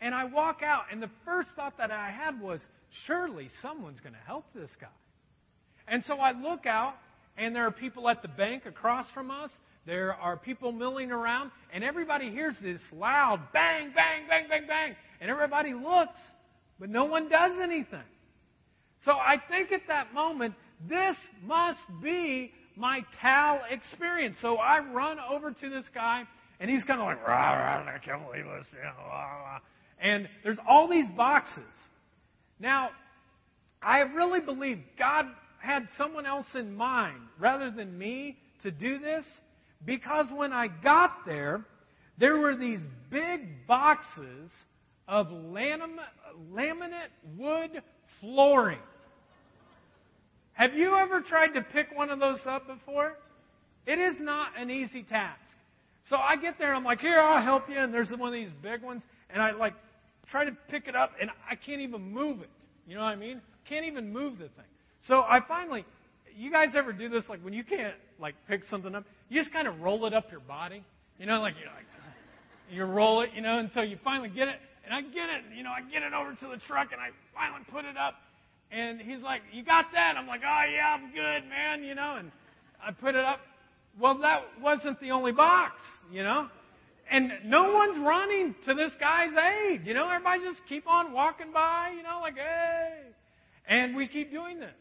And 0.00 0.14
I 0.14 0.24
walk 0.24 0.62
out, 0.62 0.84
and 0.92 1.02
the 1.02 1.10
first 1.24 1.48
thought 1.56 1.78
that 1.78 1.90
I 1.90 2.10
had 2.10 2.40
was, 2.40 2.60
surely 3.06 3.50
someone's 3.60 4.00
going 4.00 4.12
to 4.14 4.26
help 4.26 4.44
this 4.54 4.70
guy. 4.80 4.86
And 5.88 6.04
so 6.06 6.14
I 6.18 6.32
look 6.32 6.66
out, 6.66 6.94
and 7.36 7.54
there 7.54 7.66
are 7.66 7.72
people 7.72 8.08
at 8.08 8.22
the 8.22 8.28
bank 8.28 8.66
across 8.66 9.06
from 9.12 9.30
us. 9.30 9.50
There 9.86 10.14
are 10.14 10.36
people 10.36 10.70
milling 10.70 11.10
around, 11.10 11.50
and 11.72 11.82
everybody 11.82 12.30
hears 12.30 12.54
this 12.62 12.80
loud 12.92 13.40
bang, 13.52 13.90
bang, 13.94 14.24
bang, 14.28 14.44
bang, 14.48 14.66
bang. 14.68 14.96
And 15.20 15.30
everybody 15.30 15.72
looks, 15.72 16.18
but 16.78 16.90
no 16.90 17.06
one 17.06 17.28
does 17.28 17.58
anything. 17.60 17.98
So 19.04 19.12
I 19.12 19.36
think 19.50 19.72
at 19.72 19.82
that 19.88 20.12
moment, 20.12 20.54
this 20.88 21.16
must 21.44 21.78
be 22.02 22.52
my 22.78 23.04
towel 23.20 23.60
experience. 23.70 24.36
So 24.40 24.56
I 24.56 24.80
run 24.80 25.18
over 25.18 25.50
to 25.50 25.68
this 25.70 25.84
guy, 25.94 26.24
and 26.60 26.70
he's 26.70 26.84
kind 26.84 27.00
of 27.00 27.06
like, 27.06 27.26
rah, 27.26 27.52
rah, 27.52 27.84
I 27.94 27.98
can't 27.98 28.24
believe 28.24 28.44
this. 28.44 28.66
Rah, 28.82 28.92
rah. 29.10 29.58
And 30.00 30.28
there's 30.44 30.58
all 30.66 30.88
these 30.88 31.08
boxes. 31.16 31.64
Now, 32.60 32.90
I 33.82 34.00
really 34.00 34.40
believe 34.40 34.80
God 34.98 35.26
had 35.60 35.88
someone 35.96 36.26
else 36.26 36.46
in 36.54 36.74
mind 36.74 37.18
rather 37.38 37.70
than 37.70 37.96
me 37.98 38.36
to 38.62 38.70
do 38.70 38.98
this 38.98 39.24
because 39.84 40.26
when 40.34 40.52
I 40.52 40.68
got 40.68 41.24
there, 41.26 41.64
there 42.18 42.38
were 42.38 42.56
these 42.56 42.80
big 43.10 43.66
boxes 43.66 44.50
of 45.06 45.28
laminate 45.28 47.10
wood 47.36 47.82
flooring. 48.20 48.78
Have 50.58 50.74
you 50.74 50.96
ever 50.96 51.20
tried 51.20 51.54
to 51.54 51.62
pick 51.62 51.86
one 51.94 52.10
of 52.10 52.18
those 52.18 52.40
up 52.44 52.66
before? 52.66 53.12
It 53.86 54.00
is 54.00 54.16
not 54.18 54.48
an 54.58 54.72
easy 54.72 55.04
task. 55.04 55.38
So 56.10 56.16
I 56.16 56.34
get 56.34 56.58
there 56.58 56.70
and 56.70 56.78
I'm 56.78 56.84
like, 56.84 56.98
here, 56.98 57.20
I'll 57.20 57.44
help 57.44 57.70
you. 57.70 57.78
And 57.78 57.94
there's 57.94 58.10
one 58.10 58.26
of 58.28 58.34
these 58.34 58.50
big 58.60 58.82
ones. 58.82 59.04
And 59.30 59.40
I 59.40 59.52
like 59.52 59.74
try 60.28 60.44
to 60.44 60.50
pick 60.68 60.88
it 60.88 60.96
up 60.96 61.12
and 61.20 61.30
I 61.48 61.54
can't 61.54 61.80
even 61.80 62.12
move 62.12 62.40
it. 62.40 62.50
You 62.88 62.96
know 62.96 63.02
what 63.02 63.10
I 63.10 63.16
mean? 63.16 63.40
Can't 63.68 63.86
even 63.86 64.12
move 64.12 64.32
the 64.32 64.48
thing. 64.48 64.64
So 65.06 65.20
I 65.20 65.38
finally, 65.46 65.84
you 66.36 66.50
guys 66.50 66.70
ever 66.74 66.92
do 66.92 67.08
this? 67.08 67.22
Like 67.28 67.40
when 67.44 67.52
you 67.52 67.62
can't 67.62 67.94
like 68.18 68.34
pick 68.48 68.64
something 68.68 68.96
up, 68.96 69.04
you 69.28 69.40
just 69.40 69.52
kind 69.52 69.68
of 69.68 69.78
roll 69.78 70.06
it 70.06 70.12
up 70.12 70.28
your 70.28 70.40
body. 70.40 70.82
You 71.20 71.26
know, 71.26 71.40
like 71.40 71.54
you 71.54 71.66
like 71.66 71.86
you 72.68 72.82
roll 72.82 73.22
it, 73.22 73.30
you 73.32 73.42
know, 73.42 73.60
until 73.60 73.84
you 73.84 73.96
finally 74.02 74.28
get 74.28 74.48
it. 74.48 74.56
And 74.84 74.92
I 74.92 75.02
get 75.02 75.28
it, 75.30 75.56
you 75.56 75.62
know, 75.62 75.70
I 75.70 75.82
get 75.82 76.02
it 76.02 76.12
over 76.12 76.34
to 76.34 76.46
the 76.48 76.60
truck 76.66 76.88
and 76.90 77.00
I 77.00 77.10
finally 77.32 77.62
put 77.70 77.84
it 77.84 77.96
up. 77.96 78.14
And 78.70 79.00
he's 79.00 79.22
like, 79.22 79.42
"You 79.52 79.62
got 79.62 79.86
that?" 79.92 80.16
I'm 80.16 80.26
like, 80.26 80.42
"Oh 80.44 80.62
yeah, 80.70 80.94
I'm 80.94 81.10
good, 81.12 81.48
man," 81.48 81.84
you 81.84 81.94
know. 81.94 82.16
And 82.16 82.30
I 82.84 82.92
put 82.92 83.14
it 83.14 83.24
up. 83.24 83.40
Well, 83.98 84.18
that 84.18 84.42
wasn't 84.60 85.00
the 85.00 85.10
only 85.10 85.32
box, 85.32 85.80
you 86.12 86.22
know. 86.22 86.48
And 87.10 87.32
no 87.46 87.72
one's 87.72 87.98
running 87.98 88.54
to 88.66 88.74
this 88.74 88.92
guy's 89.00 89.32
aid, 89.34 89.86
you 89.86 89.94
know. 89.94 90.08
Everybody 90.10 90.42
just 90.42 90.60
keep 90.68 90.86
on 90.86 91.12
walking 91.12 91.52
by, 91.52 91.94
you 91.96 92.02
know, 92.02 92.18
like, 92.20 92.36
"Hey," 92.36 93.00
and 93.66 93.96
we 93.96 94.06
keep 94.06 94.30
doing 94.30 94.60
this. 94.60 94.76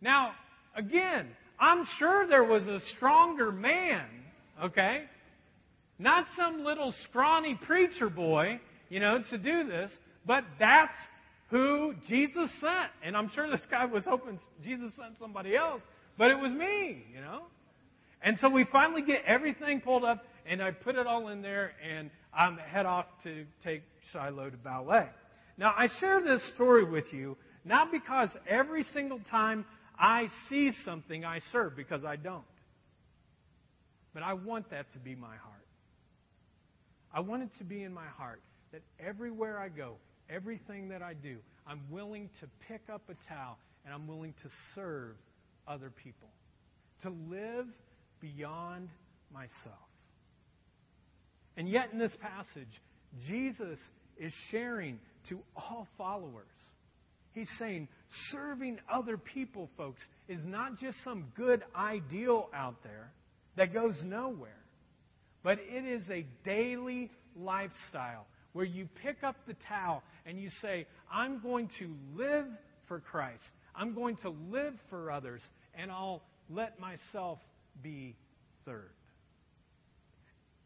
Now, 0.00 0.32
again, 0.74 1.28
I'm 1.58 1.86
sure 1.98 2.26
there 2.26 2.44
was 2.44 2.66
a 2.66 2.80
stronger 2.96 3.50
man, 3.50 4.06
okay, 4.62 5.04
not 5.98 6.26
some 6.36 6.64
little 6.64 6.92
scrawny 7.04 7.54
preacher 7.54 8.10
boy, 8.10 8.60
you 8.90 9.00
know, 9.00 9.22
to 9.30 9.38
do 9.38 9.64
this, 9.66 9.90
but 10.26 10.44
that's 10.58 10.96
who 11.48 11.94
Jesus 12.08 12.50
sent. 12.60 12.90
And 13.04 13.16
I'm 13.16 13.30
sure 13.30 13.48
this 13.50 13.60
guy 13.70 13.84
was 13.84 14.04
hoping 14.04 14.38
Jesus 14.64 14.92
sent 14.96 15.18
somebody 15.18 15.56
else, 15.56 15.82
but 16.18 16.30
it 16.30 16.38
was 16.38 16.52
me, 16.52 17.04
you 17.14 17.20
know? 17.20 17.42
And 18.22 18.38
so 18.38 18.48
we 18.48 18.64
finally 18.72 19.02
get 19.02 19.22
everything 19.26 19.80
pulled 19.80 20.04
up, 20.04 20.24
and 20.46 20.62
I 20.62 20.70
put 20.70 20.96
it 20.96 21.06
all 21.06 21.28
in 21.28 21.42
there, 21.42 21.72
and 21.88 22.10
I 22.32 22.56
head 22.68 22.86
off 22.86 23.06
to 23.24 23.44
take 23.62 23.82
Shiloh 24.12 24.50
to 24.50 24.56
ballet. 24.56 25.08
Now, 25.58 25.74
I 25.76 25.88
share 26.00 26.22
this 26.22 26.42
story 26.54 26.84
with 26.84 27.12
you 27.12 27.36
not 27.64 27.90
because 27.90 28.28
every 28.48 28.84
single 28.94 29.20
time 29.28 29.64
I 29.98 30.28
see 30.48 30.70
something, 30.84 31.24
I 31.24 31.40
serve, 31.52 31.76
because 31.76 32.04
I 32.04 32.16
don't. 32.16 32.44
But 34.14 34.22
I 34.22 34.34
want 34.34 34.70
that 34.70 34.90
to 34.92 34.98
be 34.98 35.14
my 35.14 35.36
heart. 35.36 35.66
I 37.12 37.20
want 37.20 37.42
it 37.42 37.50
to 37.58 37.64
be 37.64 37.82
in 37.82 37.92
my 37.92 38.06
heart 38.06 38.40
that 38.72 38.82
everywhere 39.00 39.58
I 39.58 39.68
go, 39.68 39.96
everything 40.30 40.88
that 40.88 41.02
I 41.02 41.14
do, 41.14 41.38
I'm 41.66 41.80
willing 41.90 42.30
to 42.40 42.48
pick 42.68 42.82
up 42.92 43.02
a 43.08 43.14
towel 43.28 43.58
and 43.84 43.94
I'm 43.94 44.06
willing 44.06 44.34
to 44.42 44.48
serve 44.74 45.16
other 45.66 45.90
people, 45.90 46.28
to 47.02 47.10
live 47.10 47.66
beyond 48.20 48.88
myself. 49.32 49.86
And 51.56 51.68
yet, 51.68 51.92
in 51.92 51.98
this 51.98 52.12
passage, 52.20 52.68
Jesus 53.26 53.78
is 54.18 54.32
sharing 54.50 54.98
to 55.28 55.40
all 55.56 55.88
followers. 55.96 56.46
He's 57.32 57.48
saying 57.58 57.88
serving 58.32 58.78
other 58.90 59.18
people, 59.18 59.68
folks, 59.76 60.00
is 60.28 60.40
not 60.44 60.78
just 60.78 60.96
some 61.04 61.26
good 61.36 61.62
ideal 61.74 62.48
out 62.54 62.82
there 62.82 63.12
that 63.56 63.72
goes 63.72 63.94
nowhere, 64.04 64.62
but 65.42 65.58
it 65.58 65.84
is 65.84 66.02
a 66.10 66.26
daily 66.44 67.10
lifestyle 67.38 68.26
where 68.52 68.64
you 68.64 68.88
pick 69.02 69.22
up 69.22 69.36
the 69.46 69.54
towel 69.68 70.02
and 70.26 70.38
you 70.38 70.50
say, 70.60 70.86
I'm 71.12 71.40
going 71.40 71.70
to 71.78 71.94
live 72.16 72.46
for 72.88 73.00
Christ. 73.00 73.42
I'm 73.74 73.94
going 73.94 74.16
to 74.18 74.30
live 74.50 74.74
for 74.90 75.10
others, 75.10 75.40
and 75.74 75.90
I'll 75.90 76.22
let 76.50 76.78
myself 76.80 77.38
be 77.82 78.16
third. 78.64 78.90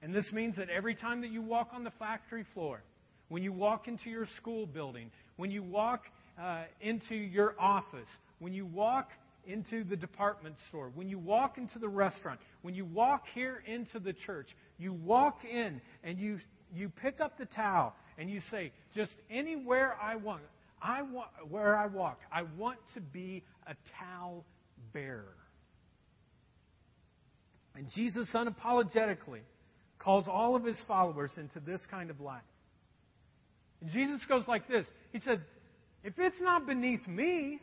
And 0.02 0.14
this 0.14 0.30
means 0.32 0.56
that 0.56 0.70
every 0.70 0.94
time 0.94 1.20
that 1.20 1.30
you 1.30 1.42
walk 1.42 1.70
on 1.74 1.84
the 1.84 1.92
factory 1.98 2.46
floor, 2.54 2.82
when 3.28 3.42
you 3.42 3.52
walk 3.52 3.86
into 3.86 4.08
your 4.08 4.26
school 4.36 4.66
building, 4.66 5.10
when 5.36 5.50
you 5.50 5.62
walk 5.62 6.02
uh, 6.40 6.64
into 6.80 7.14
your 7.14 7.54
office, 7.58 8.08
when 8.38 8.54
you 8.54 8.64
walk 8.64 9.10
into 9.46 9.84
the 9.84 9.96
department 9.96 10.54
store, 10.68 10.90
when 10.94 11.08
you 11.08 11.18
walk 11.18 11.58
into 11.58 11.78
the 11.78 11.88
restaurant, 11.88 12.40
when 12.62 12.74
you 12.74 12.84
walk 12.84 13.24
here 13.34 13.62
into 13.66 13.98
the 13.98 14.12
church, 14.12 14.48
you 14.78 14.92
walk 14.92 15.44
in 15.44 15.80
and 16.02 16.18
you, 16.18 16.38
you 16.74 16.88
pick 16.88 17.20
up 17.20 17.38
the 17.38 17.46
towel 17.46 17.94
and 18.20 18.30
you 18.30 18.40
say, 18.50 18.70
just 18.94 19.12
anywhere 19.30 19.96
I 20.00 20.16
want, 20.16 20.42
I 20.82 21.00
want, 21.00 21.28
where 21.48 21.74
I 21.74 21.86
walk, 21.86 22.20
I 22.30 22.42
want 22.58 22.78
to 22.92 23.00
be 23.00 23.42
a 23.66 23.74
towel 23.98 24.44
bearer. 24.92 25.34
And 27.74 27.86
Jesus 27.94 28.30
unapologetically 28.34 29.40
calls 29.98 30.28
all 30.28 30.54
of 30.54 30.64
his 30.64 30.76
followers 30.86 31.30
into 31.38 31.60
this 31.60 31.80
kind 31.90 32.10
of 32.10 32.20
life. 32.20 32.42
And 33.80 33.90
Jesus 33.90 34.20
goes 34.28 34.44
like 34.46 34.68
this 34.68 34.84
He 35.12 35.20
said, 35.20 35.40
If 36.04 36.18
it's 36.18 36.40
not 36.42 36.66
beneath 36.66 37.06
me, 37.08 37.58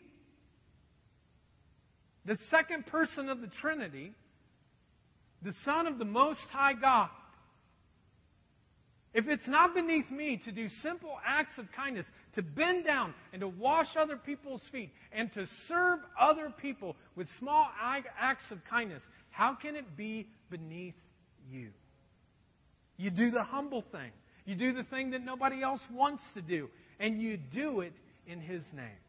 the 2.25 2.37
second 2.49 2.87
person 2.87 3.29
of 3.29 3.41
the 3.41 3.51
Trinity, 3.61 4.11
the 5.43 5.53
Son 5.63 5.85
of 5.85 5.99
the 5.99 6.05
Most 6.05 6.39
High 6.51 6.73
God, 6.73 7.09
if 9.17 9.27
it's 9.27 9.47
not 9.47 9.73
beneath 9.73 10.11
me 10.11 10.39
to 10.45 10.51
do 10.51 10.69
simple 10.83 11.17
acts 11.25 11.53
of 11.57 11.65
kindness, 11.75 12.05
to 12.35 12.43
bend 12.43 12.85
down 12.85 13.15
and 13.33 13.39
to 13.39 13.47
wash 13.47 13.87
other 13.99 14.15
people's 14.15 14.61
feet, 14.71 14.91
and 15.11 15.33
to 15.33 15.47
serve 15.67 15.97
other 16.21 16.53
people 16.61 16.95
with 17.15 17.27
small 17.39 17.65
acts 17.81 18.43
of 18.51 18.59
kindness, 18.69 19.01
how 19.31 19.55
can 19.59 19.75
it 19.75 19.97
be 19.97 20.27
beneath 20.51 20.93
you? 21.49 21.69
You 22.97 23.09
do 23.09 23.31
the 23.31 23.41
humble 23.41 23.83
thing. 23.91 24.11
You 24.45 24.53
do 24.53 24.71
the 24.71 24.83
thing 24.83 25.09
that 25.09 25.25
nobody 25.25 25.63
else 25.63 25.81
wants 25.91 26.21
to 26.35 26.43
do. 26.43 26.69
And 26.99 27.19
you 27.19 27.37
do 27.37 27.81
it 27.81 27.93
in 28.27 28.39
His 28.39 28.61
name. 28.71 29.01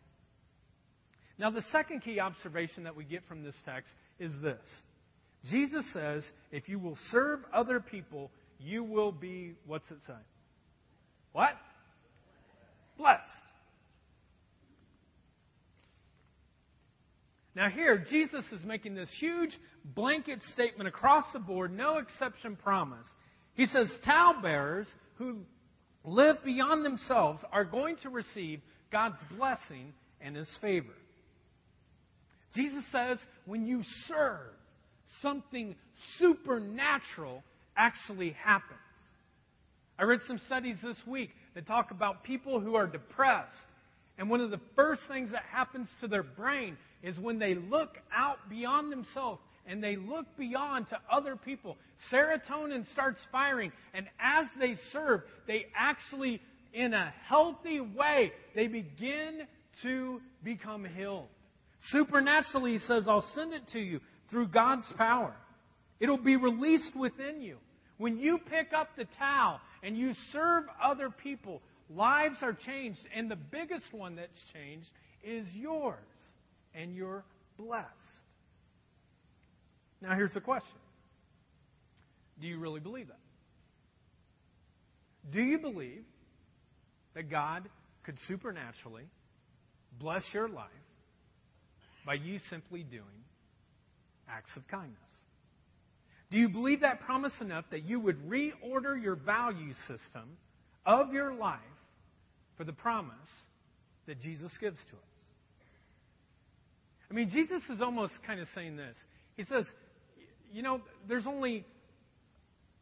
Now, 1.39 1.51
the 1.51 1.63
second 1.71 2.01
key 2.01 2.19
observation 2.19 2.85
that 2.85 2.97
we 2.97 3.05
get 3.05 3.29
from 3.29 3.43
this 3.43 3.55
text 3.67 3.93
is 4.19 4.33
this 4.41 4.65
Jesus 5.51 5.85
says, 5.93 6.25
if 6.51 6.67
you 6.67 6.79
will 6.79 6.97
serve 7.13 7.41
other 7.53 7.79
people, 7.79 8.31
you 8.59 8.85
will 8.85 9.13
be, 9.13 9.55
what's 9.67 9.91
it 9.91 9.99
say? 10.07 10.15
What? 11.33 11.51
Blessed. 12.97 13.23
Now, 17.55 17.69
here, 17.71 18.05
Jesus 18.09 18.45
is 18.53 18.65
making 18.65 18.95
this 18.95 19.09
huge 19.19 19.51
blanket 19.85 20.41
statement 20.55 20.89
across 20.89 21.25
the 21.33 21.39
board, 21.41 21.77
no 21.77 21.99
exception 21.99 22.57
promise. 22.57 23.07
He 23.55 23.67
says, 23.67 23.89
Towel 24.05 24.41
bearers 24.41 24.87
who 25.17 25.41
live 26.05 26.37
beyond 26.45 26.85
themselves 26.85 27.41
are 27.51 27.65
going 27.65 27.97
to 28.03 28.11
receive 28.11 28.61
God's 28.93 29.17
blessing 29.37 29.93
and 30.21 30.37
His 30.37 30.49
favor. 30.61 30.95
Jesus 32.55 32.85
says, 32.91 33.19
when 33.45 33.67
you 33.67 33.83
serve, 34.07 34.53
something 35.21 35.75
supernatural 36.19 37.43
actually 37.79 38.37
happens. 38.45 38.79
I 39.99 40.05
read 40.05 40.21
some 40.27 40.41
studies 40.47 40.77
this 40.83 40.97
week 41.07 41.31
that 41.55 41.67
talk 41.67 41.91
about 41.91 42.23
people 42.23 42.61
who 42.61 42.75
are 42.75 42.87
depressed. 42.87 43.53
And 44.19 44.29
one 44.29 44.41
of 44.41 44.51
the 44.51 44.61
first 44.77 45.03
things 45.09 45.31
that 45.33 45.45
happens 45.51 45.89
to 46.01 46.09
their 46.09 46.23
brain 46.23 46.77
is 47.03 47.17
when 47.19 47.39
they 47.39 47.55
look 47.55 47.97
out 48.15 48.37
beyond 48.51 48.93
themselves 48.93 49.41
and 49.67 49.83
they 49.83 49.97
look 49.97 50.27
beyond 50.37 50.89
to 50.89 50.99
other 51.11 51.37
people, 51.37 51.77
serotonin 52.13 52.91
starts 52.93 53.19
firing. 53.31 53.73
And 53.95 54.07
as 54.21 54.47
they 54.59 54.77
serve, 54.93 55.23
they 55.47 55.67
actually, 55.77 56.41
in 56.73 56.95
a 56.95 57.13
healthy 57.27 57.81
way, 57.81 58.33
they 58.55 58.67
begin 58.67 59.43
to 59.83 60.21
become 60.43 60.85
healed. 60.85 61.29
Supernaturally, 61.91 62.73
he 62.73 62.79
says, 62.79 63.07
I'll 63.09 63.29
send 63.35 63.53
it 63.53 63.63
to 63.73 63.79
you 63.79 64.01
through 64.31 64.49
God's 64.49 64.93
power. 64.97 65.35
It'll 66.01 66.19
be 66.19 66.37
released 66.37 66.97
within 66.97 67.41
you. 67.41 67.59
When 67.99 68.19
you 68.19 68.39
pick 68.39 68.73
up 68.73 68.91
the 68.97 69.07
towel 69.19 69.61
and 69.83 69.97
you 69.97 70.15
serve 70.33 70.65
other 70.83 71.11
people, 71.11 71.61
lives 71.91 72.37
are 72.43 72.53
changed. 72.53 73.01
And 73.15 73.31
the 73.31 73.37
biggest 73.37 73.93
one 73.93 74.17
that's 74.17 74.39
changed 74.55 74.89
is 75.23 75.47
yours. 75.53 75.99
And 76.75 76.95
you're 76.95 77.25
blessed. 77.59 77.89
Now, 80.01 80.15
here's 80.15 80.35
the 80.35 80.41
question 80.41 80.79
Do 82.41 82.47
you 82.47 82.59
really 82.59 82.81
believe 82.81 83.09
that? 83.09 83.19
Do 85.33 85.43
you 85.43 85.59
believe 85.59 86.05
that 87.15 87.31
God 87.31 87.69
could 88.05 88.17
supernaturally 88.29 89.05
bless 89.99 90.23
your 90.33 90.49
life 90.49 90.71
by 92.07 92.15
you 92.15 92.39
simply 92.49 92.85
doing 92.85 93.25
acts 94.29 94.57
of 94.57 94.67
kindness? 94.69 94.97
Do 96.31 96.37
you 96.37 96.49
believe 96.49 96.81
that 96.81 97.01
promise 97.01 97.33
enough 97.41 97.65
that 97.71 97.85
you 97.85 98.01
would 98.01 98.29
reorder 98.29 99.01
your 99.01 99.17
value 99.17 99.73
system 99.87 100.37
of 100.85 101.13
your 101.13 101.33
life 101.33 101.61
for 102.57 102.65
the 102.65 102.73
promise 102.73 103.15
that 104.07 104.21
Jesus 104.21 104.51
gives 104.61 104.79
to 104.91 104.97
us? 104.97 105.03
I 107.11 107.15
mean, 107.15 107.31
Jesus 107.31 107.63
is 107.71 107.81
almost 107.81 108.13
kind 108.27 108.41
of 108.41 108.47
saying 108.55 108.77
this. 108.77 108.95
He 109.37 109.45
says, 109.45 109.65
you 110.53 110.63
know, 110.63 110.81
there's 111.09 111.27
only 111.27 111.65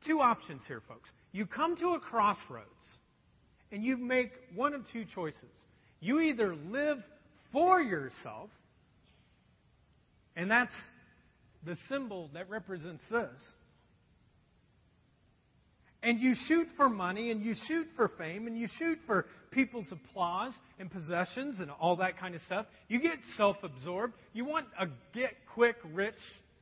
two 0.06 0.20
options 0.20 0.62
here, 0.66 0.82
folks. 0.88 1.08
You 1.32 1.46
come 1.46 1.76
to 1.76 1.90
a 1.90 2.00
crossroads 2.00 2.66
and 3.70 3.84
you 3.84 3.96
make 3.96 4.32
one 4.54 4.74
of 4.74 4.82
two 4.92 5.04
choices. 5.14 5.40
You 6.00 6.20
either 6.20 6.54
live 6.54 6.98
for 7.52 7.80
yourself, 7.80 8.50
and 10.34 10.50
that's 10.50 10.72
the 11.64 11.76
symbol 11.88 12.30
that 12.34 12.48
represents 12.50 13.02
this, 13.10 13.52
and 16.02 16.20
you 16.20 16.34
shoot 16.46 16.68
for 16.76 16.88
money 16.88 17.30
and 17.30 17.42
you 17.42 17.54
shoot 17.66 17.86
for 17.96 18.08
fame 18.16 18.46
and 18.46 18.56
you 18.56 18.68
shoot 18.78 18.98
for 19.06 19.26
people's 19.50 19.86
applause 19.90 20.52
and 20.78 20.90
possessions 20.90 21.58
and 21.58 21.70
all 21.70 21.96
that 21.96 22.18
kind 22.18 22.34
of 22.34 22.40
stuff. 22.42 22.66
You 22.88 23.00
get 23.00 23.18
self 23.36 23.56
absorbed. 23.64 24.14
You 24.32 24.44
want 24.44 24.66
a 24.78 24.86
get 25.12 25.32
quick 25.52 25.76
rich 25.92 26.14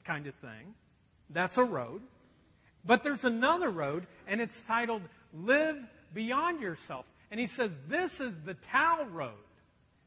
kind 0.07 0.27
of 0.27 0.35
thing. 0.41 0.75
That's 1.29 1.59
a 1.59 1.63
road. 1.65 2.01
But 2.87 3.03
there's 3.03 3.25
another 3.25 3.71
road, 3.71 4.07
and 4.27 4.41
it's 4.41 4.55
titled 4.67 5.03
Live 5.35 5.77
Beyond 6.15 6.61
Yourself. 6.61 7.05
And 7.31 7.41
he 7.41 7.49
says, 7.57 7.71
This 7.89 8.13
is 8.21 8.33
the 8.47 8.57
towel 8.71 9.07
road 9.07 9.33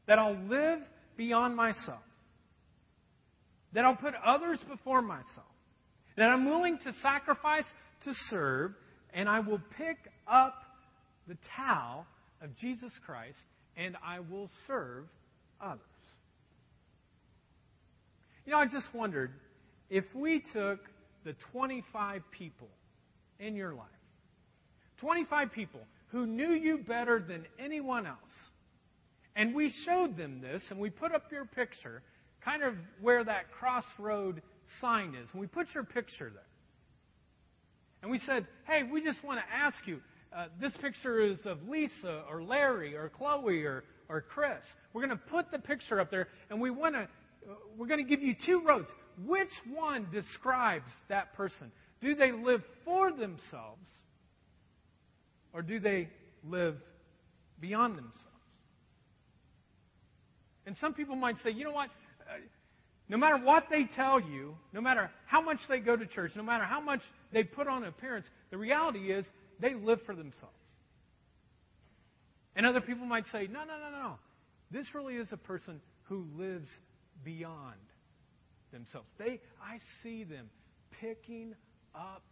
that 0.06 0.18
I'll 0.18 0.38
live 0.48 0.80
beyond 1.16 1.54
myself, 1.54 2.02
that 3.72 3.84
I'll 3.84 3.96
put 3.96 4.14
others 4.24 4.58
before 4.68 5.02
myself, 5.02 5.46
that 6.16 6.28
I'm 6.28 6.46
willing 6.46 6.78
to 6.84 6.92
sacrifice 7.02 7.64
to 8.04 8.12
serve, 8.30 8.72
and 9.12 9.28
I 9.28 9.40
will 9.40 9.60
pick 9.76 9.96
up 10.26 10.54
the 11.26 11.36
towel 11.56 12.06
of 12.40 12.56
Jesus 12.56 12.92
Christ 13.04 13.36
and 13.76 13.96
I 14.04 14.20
will 14.20 14.50
serve 14.66 15.04
others. 15.60 15.80
You 18.44 18.52
know, 18.52 18.58
I 18.58 18.66
just 18.66 18.92
wondered 18.94 19.32
if 19.90 20.04
we 20.14 20.42
took 20.52 20.80
the 21.24 21.34
25 21.52 22.22
people 22.30 22.68
in 23.38 23.54
your 23.54 23.74
life. 23.74 23.86
25 25.00 25.52
people 25.52 25.80
who 26.08 26.26
knew 26.26 26.50
you 26.50 26.78
better 26.78 27.20
than 27.20 27.44
anyone 27.62 28.06
else. 28.06 28.16
And 29.36 29.54
we 29.54 29.72
showed 29.84 30.16
them 30.16 30.40
this, 30.40 30.62
and 30.70 30.80
we 30.80 30.90
put 30.90 31.14
up 31.14 31.30
your 31.30 31.44
picture, 31.44 32.02
kind 32.48 32.62
of 32.62 32.74
where 33.00 33.24
that 33.24 33.50
crossroad 33.52 34.40
sign 34.80 35.14
is. 35.14 35.28
And 35.32 35.40
we 35.40 35.46
put 35.46 35.66
your 35.74 35.84
picture 35.84 36.30
there. 36.32 36.42
And 38.00 38.10
we 38.10 38.18
said, 38.20 38.46
hey, 38.66 38.82
we 38.90 39.02
just 39.02 39.22
want 39.24 39.40
to 39.40 39.54
ask 39.54 39.76
you 39.86 40.00
uh, 40.34 40.46
this 40.60 40.72
picture 40.80 41.20
is 41.20 41.38
of 41.44 41.58
Lisa 41.68 42.22
or 42.30 42.42
Larry 42.42 42.94
or 42.94 43.10
Chloe 43.10 43.64
or, 43.64 43.84
or 44.08 44.22
Chris. 44.22 44.62
We're 44.92 45.06
going 45.06 45.18
to 45.18 45.24
put 45.30 45.50
the 45.50 45.58
picture 45.58 46.00
up 46.00 46.10
there, 46.10 46.28
and 46.48 46.60
we 46.60 46.70
want 46.70 46.94
to, 46.94 47.02
uh, 47.02 47.54
we're 47.76 47.86
going 47.86 48.02
to 48.02 48.08
give 48.08 48.22
you 48.22 48.34
two 48.46 48.62
roads. 48.64 48.88
Which 49.26 49.50
one 49.74 50.06
describes 50.12 50.90
that 51.08 51.34
person? 51.34 51.72
Do 52.00 52.14
they 52.14 52.30
live 52.30 52.62
for 52.84 53.10
themselves 53.10 53.88
or 55.52 55.62
do 55.62 55.80
they 55.80 56.08
live 56.48 56.76
beyond 57.60 57.96
themselves? 57.96 58.14
And 60.66 60.76
some 60.82 60.92
people 60.92 61.16
might 61.16 61.36
say, 61.42 61.50
you 61.50 61.64
know 61.64 61.72
what? 61.72 61.88
No 63.08 63.16
matter 63.16 63.38
what 63.38 63.64
they 63.70 63.84
tell 63.96 64.20
you, 64.20 64.54
no 64.72 64.80
matter 64.80 65.10
how 65.26 65.40
much 65.40 65.58
they 65.68 65.78
go 65.78 65.96
to 65.96 66.06
church, 66.06 66.32
no 66.36 66.42
matter 66.42 66.64
how 66.64 66.80
much 66.80 67.00
they 67.32 67.42
put 67.42 67.66
on 67.66 67.84
appearance, 67.84 68.26
the 68.50 68.58
reality 68.58 69.10
is 69.10 69.24
they 69.60 69.74
live 69.74 70.00
for 70.04 70.14
themselves. 70.14 70.54
And 72.54 72.66
other 72.66 72.80
people 72.80 73.06
might 73.06 73.24
say, 73.32 73.46
no, 73.46 73.60
no, 73.60 73.78
no, 73.78 73.90
no. 73.90 74.14
This 74.70 74.86
really 74.94 75.14
is 75.14 75.28
a 75.32 75.36
person 75.36 75.80
who 76.04 76.26
lives 76.36 76.68
beyond 77.24 77.76
themselves. 78.72 79.08
They, 79.18 79.40
I 79.62 79.78
see 80.02 80.24
them 80.24 80.50
picking 81.00 81.54
up 81.94 82.24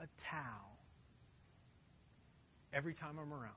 a 0.00 0.06
towel 0.30 0.78
every 2.72 2.94
time 2.94 3.18
I'm 3.20 3.32
around. 3.32 3.52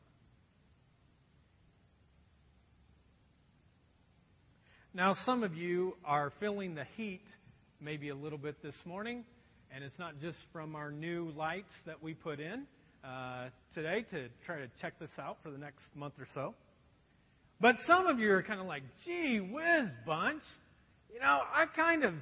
Now, 4.98 5.16
some 5.28 5.44
of 5.44 5.54
you 5.54 5.96
are 6.04 6.34
feeling 6.40 6.74
the 6.74 6.86
heat 6.96 7.22
maybe 7.80 8.10
a 8.10 8.16
little 8.16 8.40
bit 8.40 8.64
this 8.64 8.74
morning, 8.84 9.26
and 9.72 9.84
it's 9.84 10.00
not 10.00 10.20
just 10.20 10.40
from 10.52 10.76
our 10.76 10.92
new 10.92 11.32
lights 11.38 11.70
that 11.86 12.02
we 12.02 12.16
put 12.16 12.40
in 12.40 12.64
uh, 13.04 13.50
today 13.76 14.06
to 14.10 14.28
try 14.48 14.58
to 14.58 14.68
check 14.82 14.98
this 15.00 15.12
out 15.20 15.38
for 15.44 15.52
the 15.52 15.58
next 15.60 15.84
month 15.94 16.16
or 16.18 16.26
so. 16.34 16.56
But 17.62 17.76
some 17.86 18.08
of 18.08 18.18
you 18.18 18.32
are 18.32 18.42
kind 18.42 18.60
of 18.60 18.66
like, 18.66 18.82
gee 19.06 19.38
whiz, 19.38 19.88
bunch. 20.04 20.42
You 21.14 21.20
know, 21.20 21.42
I 21.54 21.68
kind 21.76 22.04
of 22.04 22.16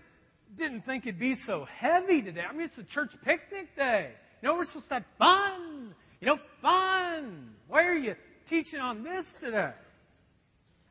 didn't 0.57 0.81
think 0.81 1.07
it'd 1.07 1.17
be 1.17 1.37
so 1.47 1.65
heavy 1.79 2.21
today. 2.23 2.41
I 2.41 2.51
mean, 2.51 2.63
it's 2.65 2.77
a 2.77 2.93
church 2.93 3.11
picnic 3.23 3.73
day. 3.77 4.09
You 4.41 4.49
know, 4.49 4.55
we're 4.55 4.65
supposed 4.65 4.89
to 4.89 4.95
have 4.95 5.05
fun. 5.17 5.95
You 6.19 6.27
know, 6.27 6.39
fun. 6.61 7.51
Why 7.69 7.85
are 7.85 7.95
you 7.95 8.15
teaching 8.49 8.81
on 8.81 9.01
this 9.01 9.23
today? 9.39 9.71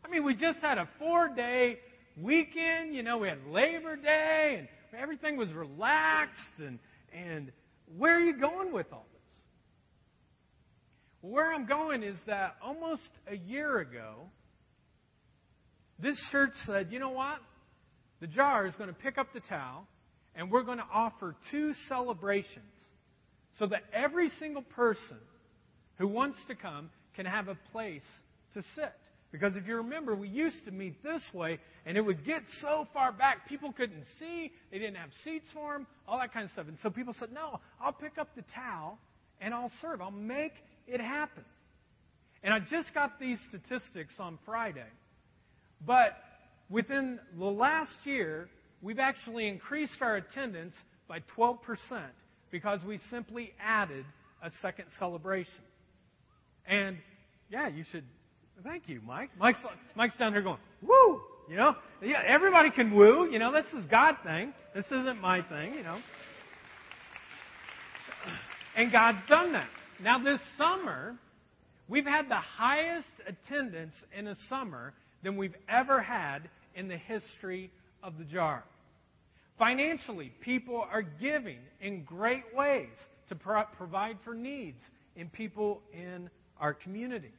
I 0.05 0.09
mean, 0.09 0.25
we 0.25 0.35
just 0.35 0.59
had 0.59 0.79
a 0.79 0.89
four 0.99 1.29
day 1.29 1.79
weekend. 2.17 2.95
You 2.95 3.03
know, 3.03 3.19
we 3.19 3.29
had 3.29 3.39
Labor 3.47 3.97
Day 3.97 4.57
and 4.59 4.69
everything 5.01 5.37
was 5.37 5.51
relaxed. 5.53 6.41
And, 6.59 6.79
and 7.13 7.51
where 7.97 8.17
are 8.17 8.21
you 8.21 8.39
going 8.39 8.73
with 8.73 8.87
all 8.93 9.07
this? 9.13 9.23
Well, 11.23 11.33
where 11.33 11.53
I'm 11.53 11.67
going 11.67 12.03
is 12.03 12.19
that 12.27 12.57
almost 12.63 13.03
a 13.27 13.37
year 13.37 13.79
ago, 13.79 14.29
this 15.99 16.21
church 16.31 16.53
said, 16.67 16.89
you 16.91 16.99
know 16.99 17.11
what? 17.11 17.39
The 18.21 18.27
jar 18.27 18.67
is 18.67 18.75
going 18.77 18.89
to 18.89 18.95
pick 18.95 19.17
up 19.17 19.33
the 19.33 19.41
towel, 19.41 19.87
and 20.35 20.51
we're 20.51 20.63
going 20.63 20.79
to 20.79 20.87
offer 20.93 21.35
two 21.51 21.73
celebrations 21.89 22.65
so 23.59 23.67
that 23.67 23.83
every 23.93 24.31
single 24.39 24.63
person 24.63 25.19
who 25.99 26.09
wants 26.09 26.39
to 26.49 26.55
come 26.55 26.91
can 27.15 27.27
have 27.27 27.49
a 27.49 27.57
place 27.73 28.03
to 28.55 28.63
sit. 28.75 28.93
Because 29.35 29.57
if 29.57 29.67
you 29.67 29.75
remember, 29.79 30.15
we 30.15 30.29
used 30.29 30.65
to 30.65 30.71
meet 30.71 31.03
this 31.03 31.21
way, 31.33 31.59
and 31.85 31.97
it 31.97 32.01
would 32.01 32.25
get 32.25 32.43
so 32.61 32.87
far 32.93 33.11
back, 33.11 33.49
people 33.49 33.73
couldn't 33.73 34.05
see, 34.21 34.53
they 34.71 34.79
didn't 34.79 34.95
have 34.95 35.11
seats 35.25 35.47
for 35.53 35.73
them, 35.73 35.89
all 36.07 36.21
that 36.21 36.33
kind 36.33 36.45
of 36.45 36.53
stuff. 36.53 36.69
And 36.69 36.79
so 36.85 36.89
people 36.89 37.13
said, 37.19 37.33
No, 37.33 37.59
I'll 37.81 37.93
pick 37.93 38.17
up 38.17 38.29
the 38.37 38.45
towel 38.55 38.97
and 39.41 39.53
I'll 39.53 39.73
serve. 39.83 40.01
I'll 40.01 40.13
make 40.13 40.53
it 40.87 41.01
happen. 41.01 41.45
And 42.45 42.55
I 42.55 42.61
just 42.61 42.95
got 42.95 43.19
these 43.19 43.41
statistics 43.49 44.15
on 44.21 44.39
Friday. 44.47 44.87
But 45.85 46.13
within 46.71 47.19
the 47.37 47.45
last 47.45 47.97
year, 48.05 48.49
we've 48.83 49.01
actually 49.01 49.49
increased 49.49 50.01
our 50.01 50.15
attendance 50.15 50.75
by 51.09 51.19
12% 51.37 51.59
because 52.53 52.79
we 52.87 53.01
simply 53.11 53.53
added 53.61 54.05
a 54.45 54.53
second 54.63 54.85
celebration. 54.97 55.65
And 56.69 56.99
yeah, 57.51 57.67
you 57.67 57.83
should 57.91 58.05
Thank 58.63 58.89
you, 58.89 59.01
Mike. 59.05 59.31
Mike's, 59.39 59.59
Mike's 59.95 60.17
down 60.17 60.33
here 60.33 60.43
going, 60.43 60.59
woo! 60.81 61.21
You 61.49 61.57
know, 61.57 61.77
yeah, 62.03 62.23
everybody 62.27 62.71
can 62.71 62.95
woo. 62.95 63.31
You 63.31 63.39
know, 63.39 63.53
this 63.53 63.67
is 63.75 63.85
God 63.91 64.17
thing. 64.25 64.55
This 64.75 64.87
isn't 64.87 65.21
my 65.21 65.43
thing. 65.43 65.75
You 65.75 65.83
know, 65.83 65.99
and 68.77 68.91
God's 68.91 69.19
done 69.29 69.53
that. 69.53 69.69
Now 70.03 70.19
this 70.19 70.41
summer, 70.57 71.17
we've 71.89 72.07
had 72.07 72.31
the 72.31 72.37
highest 72.37 73.09
attendance 73.27 73.95
in 74.17 74.29
a 74.29 74.37
summer 74.49 74.95
than 75.23 75.37
we've 75.37 75.57
ever 75.69 76.01
had 76.01 76.49
in 76.75 76.89
the 76.89 76.97
history 76.97 77.71
of 78.03 78.17
the 78.19 78.25
jar. 78.25 78.65
Financially, 79.59 80.33
people 80.41 80.85
are 80.91 81.03
giving 81.03 81.59
in 81.81 82.05
great 82.05 82.43
ways 82.55 82.89
to 83.29 83.35
pro- 83.35 83.65
provide 83.77 84.19
for 84.25 84.35
needs 84.35 84.81
in 85.15 85.29
people 85.29 85.81
in 85.93 86.29
our 86.59 86.75
community. 86.75 87.33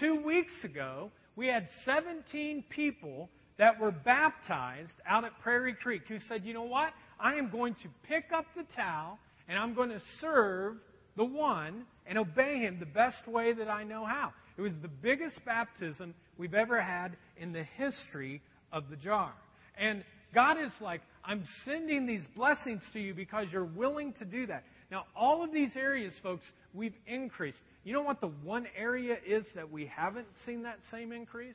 Two 0.00 0.24
weeks 0.24 0.52
ago, 0.64 1.10
we 1.36 1.46
had 1.46 1.68
17 1.84 2.64
people 2.70 3.28
that 3.58 3.78
were 3.78 3.90
baptized 3.90 4.92
out 5.06 5.24
at 5.24 5.38
Prairie 5.42 5.74
Creek 5.74 6.02
who 6.08 6.18
said, 6.28 6.44
you 6.44 6.54
know 6.54 6.62
what? 6.62 6.92
I 7.20 7.34
am 7.34 7.50
going 7.50 7.74
to 7.74 7.88
pick 8.08 8.24
up 8.34 8.46
the 8.56 8.64
towel 8.74 9.18
and 9.48 9.58
I'm 9.58 9.74
going 9.74 9.90
to 9.90 10.00
serve 10.20 10.76
the 11.16 11.24
one 11.24 11.84
and 12.06 12.18
obey 12.18 12.58
him 12.58 12.78
the 12.80 12.86
best 12.86 13.26
way 13.28 13.52
that 13.52 13.68
I 13.68 13.84
know 13.84 14.04
how. 14.04 14.32
It 14.56 14.62
was 14.62 14.72
the 14.82 14.88
biggest 14.88 15.44
baptism 15.44 16.14
we've 16.38 16.54
ever 16.54 16.80
had 16.80 17.16
in 17.36 17.52
the 17.52 17.64
history 17.76 18.42
of 18.72 18.84
the 18.90 18.96
jar. 18.96 19.32
And 19.78 20.04
God 20.34 20.56
is 20.58 20.72
like, 20.80 21.02
I'm 21.24 21.44
sending 21.64 22.06
these 22.06 22.24
blessings 22.34 22.82
to 22.94 23.00
you 23.00 23.14
because 23.14 23.46
you're 23.52 23.64
willing 23.64 24.14
to 24.14 24.24
do 24.24 24.46
that. 24.46 24.64
Now, 24.92 25.06
all 25.16 25.42
of 25.42 25.54
these 25.54 25.70
areas, 25.74 26.12
folks, 26.22 26.44
we've 26.74 26.94
increased. 27.06 27.56
You 27.82 27.94
know 27.94 28.02
what 28.02 28.20
the 28.20 28.30
one 28.44 28.66
area 28.76 29.16
is 29.26 29.42
that 29.54 29.72
we 29.72 29.86
haven't 29.86 30.26
seen 30.44 30.64
that 30.64 30.80
same 30.90 31.12
increase? 31.12 31.54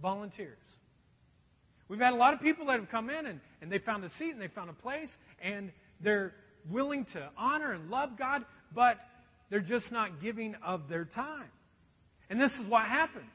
Volunteers. 0.00 0.56
We've 1.88 2.00
had 2.00 2.14
a 2.14 2.16
lot 2.16 2.32
of 2.32 2.40
people 2.40 2.64
that 2.66 2.80
have 2.80 2.88
come 2.88 3.10
in 3.10 3.26
and, 3.26 3.38
and 3.60 3.70
they 3.70 3.78
found 3.80 4.02
a 4.02 4.08
seat 4.18 4.30
and 4.30 4.40
they 4.40 4.48
found 4.48 4.70
a 4.70 4.72
place 4.72 5.10
and 5.42 5.70
they're 6.00 6.32
willing 6.70 7.04
to 7.12 7.28
honor 7.36 7.72
and 7.72 7.90
love 7.90 8.16
God, 8.18 8.46
but 8.74 8.96
they're 9.50 9.60
just 9.60 9.92
not 9.92 10.22
giving 10.22 10.54
of 10.64 10.88
their 10.88 11.04
time. 11.04 11.50
And 12.30 12.40
this 12.40 12.50
is 12.52 12.66
what 12.66 12.86
happens. 12.86 13.30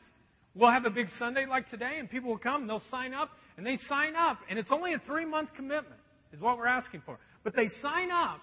We'll 0.55 0.71
have 0.71 0.85
a 0.85 0.89
big 0.89 1.09
Sunday 1.19 1.45
like 1.45 1.69
today, 1.69 1.97
and 1.99 2.09
people 2.09 2.31
will 2.31 2.39
come 2.39 2.61
and 2.61 2.69
they'll 2.69 2.81
sign 2.89 3.13
up, 3.13 3.29
and 3.57 3.65
they 3.65 3.77
sign 3.87 4.15
up, 4.15 4.39
and 4.49 4.57
it's 4.57 4.71
only 4.71 4.93
a 4.93 4.99
three 5.05 5.25
month 5.25 5.49
commitment, 5.55 6.01
is 6.33 6.41
what 6.41 6.57
we're 6.57 6.65
asking 6.65 7.03
for. 7.05 7.19
But 7.47 7.55
they 7.55 7.69
sign 7.81 8.11
up, 8.11 8.41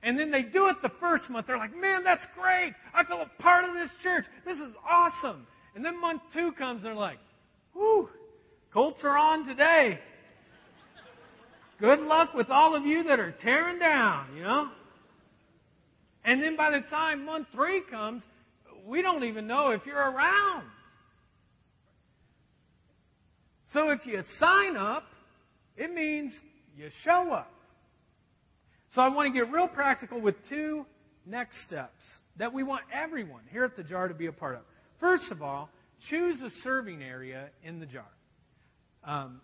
and 0.00 0.16
then 0.16 0.30
they 0.30 0.42
do 0.42 0.68
it 0.68 0.76
the 0.80 0.92
first 1.00 1.28
month. 1.28 1.48
They're 1.48 1.58
like, 1.58 1.76
man, 1.76 2.04
that's 2.04 2.24
great. 2.40 2.72
I 2.94 3.02
feel 3.02 3.20
a 3.20 3.42
part 3.42 3.68
of 3.68 3.74
this 3.74 3.90
church. 4.00 4.24
This 4.46 4.58
is 4.58 4.72
awesome. 4.88 5.44
And 5.74 5.84
then 5.84 6.00
month 6.00 6.22
two 6.32 6.52
comes, 6.52 6.76
and 6.76 6.86
they're 6.86 6.94
like, 6.94 7.18
whew, 7.72 8.08
Colts 8.72 9.00
are 9.02 9.18
on 9.18 9.44
today. 9.44 9.98
Good 11.80 11.98
luck 11.98 12.32
with 12.32 12.48
all 12.48 12.76
of 12.76 12.86
you 12.86 13.02
that 13.02 13.18
are 13.18 13.34
tearing 13.42 13.80
down, 13.80 14.36
you 14.36 14.44
know? 14.44 14.68
And 16.24 16.40
then 16.40 16.56
by 16.56 16.70
the 16.70 16.86
time 16.90 17.24
month 17.24 17.48
three 17.52 17.82
comes, 17.90 18.22
we 18.86 19.02
don't 19.02 19.24
even 19.24 19.48
know 19.48 19.70
if 19.70 19.84
you're 19.84 19.96
around. 19.96 20.62
So 23.72 23.90
if 23.90 24.06
you 24.06 24.22
sign 24.38 24.76
up, 24.76 25.06
it 25.76 25.92
means 25.92 26.32
you 26.76 26.88
show 27.02 27.32
up. 27.32 27.51
So 28.94 29.00
I 29.00 29.08
want 29.08 29.32
to 29.32 29.38
get 29.38 29.50
real 29.50 29.68
practical 29.68 30.20
with 30.20 30.34
two 30.50 30.84
next 31.24 31.64
steps 31.64 32.02
that 32.36 32.52
we 32.52 32.62
want 32.62 32.82
everyone 32.92 33.40
here 33.50 33.64
at 33.64 33.74
the 33.74 33.82
jar 33.82 34.06
to 34.06 34.14
be 34.14 34.26
a 34.26 34.32
part 34.32 34.56
of. 34.56 34.62
First 35.00 35.30
of 35.30 35.40
all, 35.40 35.70
choose 36.10 36.40
a 36.42 36.50
serving 36.62 37.02
area 37.02 37.48
in 37.62 37.80
the 37.80 37.86
jar. 37.86 38.10
Um, 39.02 39.40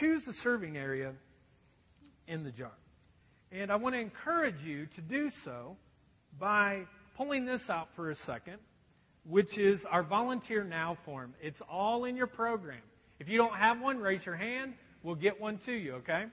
choose 0.00 0.22
a 0.28 0.32
serving 0.42 0.76
area 0.76 1.12
in 2.26 2.42
the 2.42 2.50
jar. 2.50 2.72
And 3.52 3.70
I 3.70 3.76
want 3.76 3.94
to 3.94 4.00
encourage 4.00 4.60
you 4.64 4.86
to 4.96 5.00
do 5.00 5.30
so 5.44 5.76
by 6.38 6.82
pulling 7.16 7.46
this 7.46 7.62
out 7.68 7.88
for 7.94 8.10
a 8.10 8.16
second, 8.26 8.56
which 9.24 9.56
is 9.56 9.78
our 9.88 10.02
Volunteer 10.02 10.64
Now 10.64 10.98
form. 11.04 11.34
It's 11.40 11.60
all 11.70 12.04
in 12.04 12.16
your 12.16 12.26
program. 12.26 12.82
If 13.20 13.28
you 13.28 13.38
don't 13.38 13.54
have 13.54 13.80
one, 13.80 13.98
raise 13.98 14.26
your 14.26 14.36
hand. 14.36 14.74
We'll 15.04 15.14
get 15.14 15.40
one 15.40 15.60
to 15.66 15.72
you, 15.72 15.94
okay? 15.96 16.24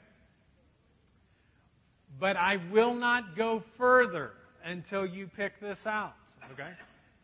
But 2.20 2.38
I 2.38 2.58
will 2.72 2.94
not 2.94 3.36
go 3.36 3.64
further 3.78 4.32
until 4.64 5.06
you 5.06 5.30
pick 5.36 5.60
this 5.60 5.80
out. 5.86 6.14
Okay? 6.54 6.70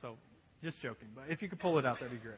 So, 0.02 0.16
just 0.64 0.82
joking. 0.82 1.08
But 1.16 1.26
if 1.30 1.42
you 1.42 1.50
could 1.50 1.60
pull 1.60 1.80
it 1.80 1.86
out, 1.86 2.00
that'd 2.00 2.12
be 2.12 2.18
great. 2.18 2.36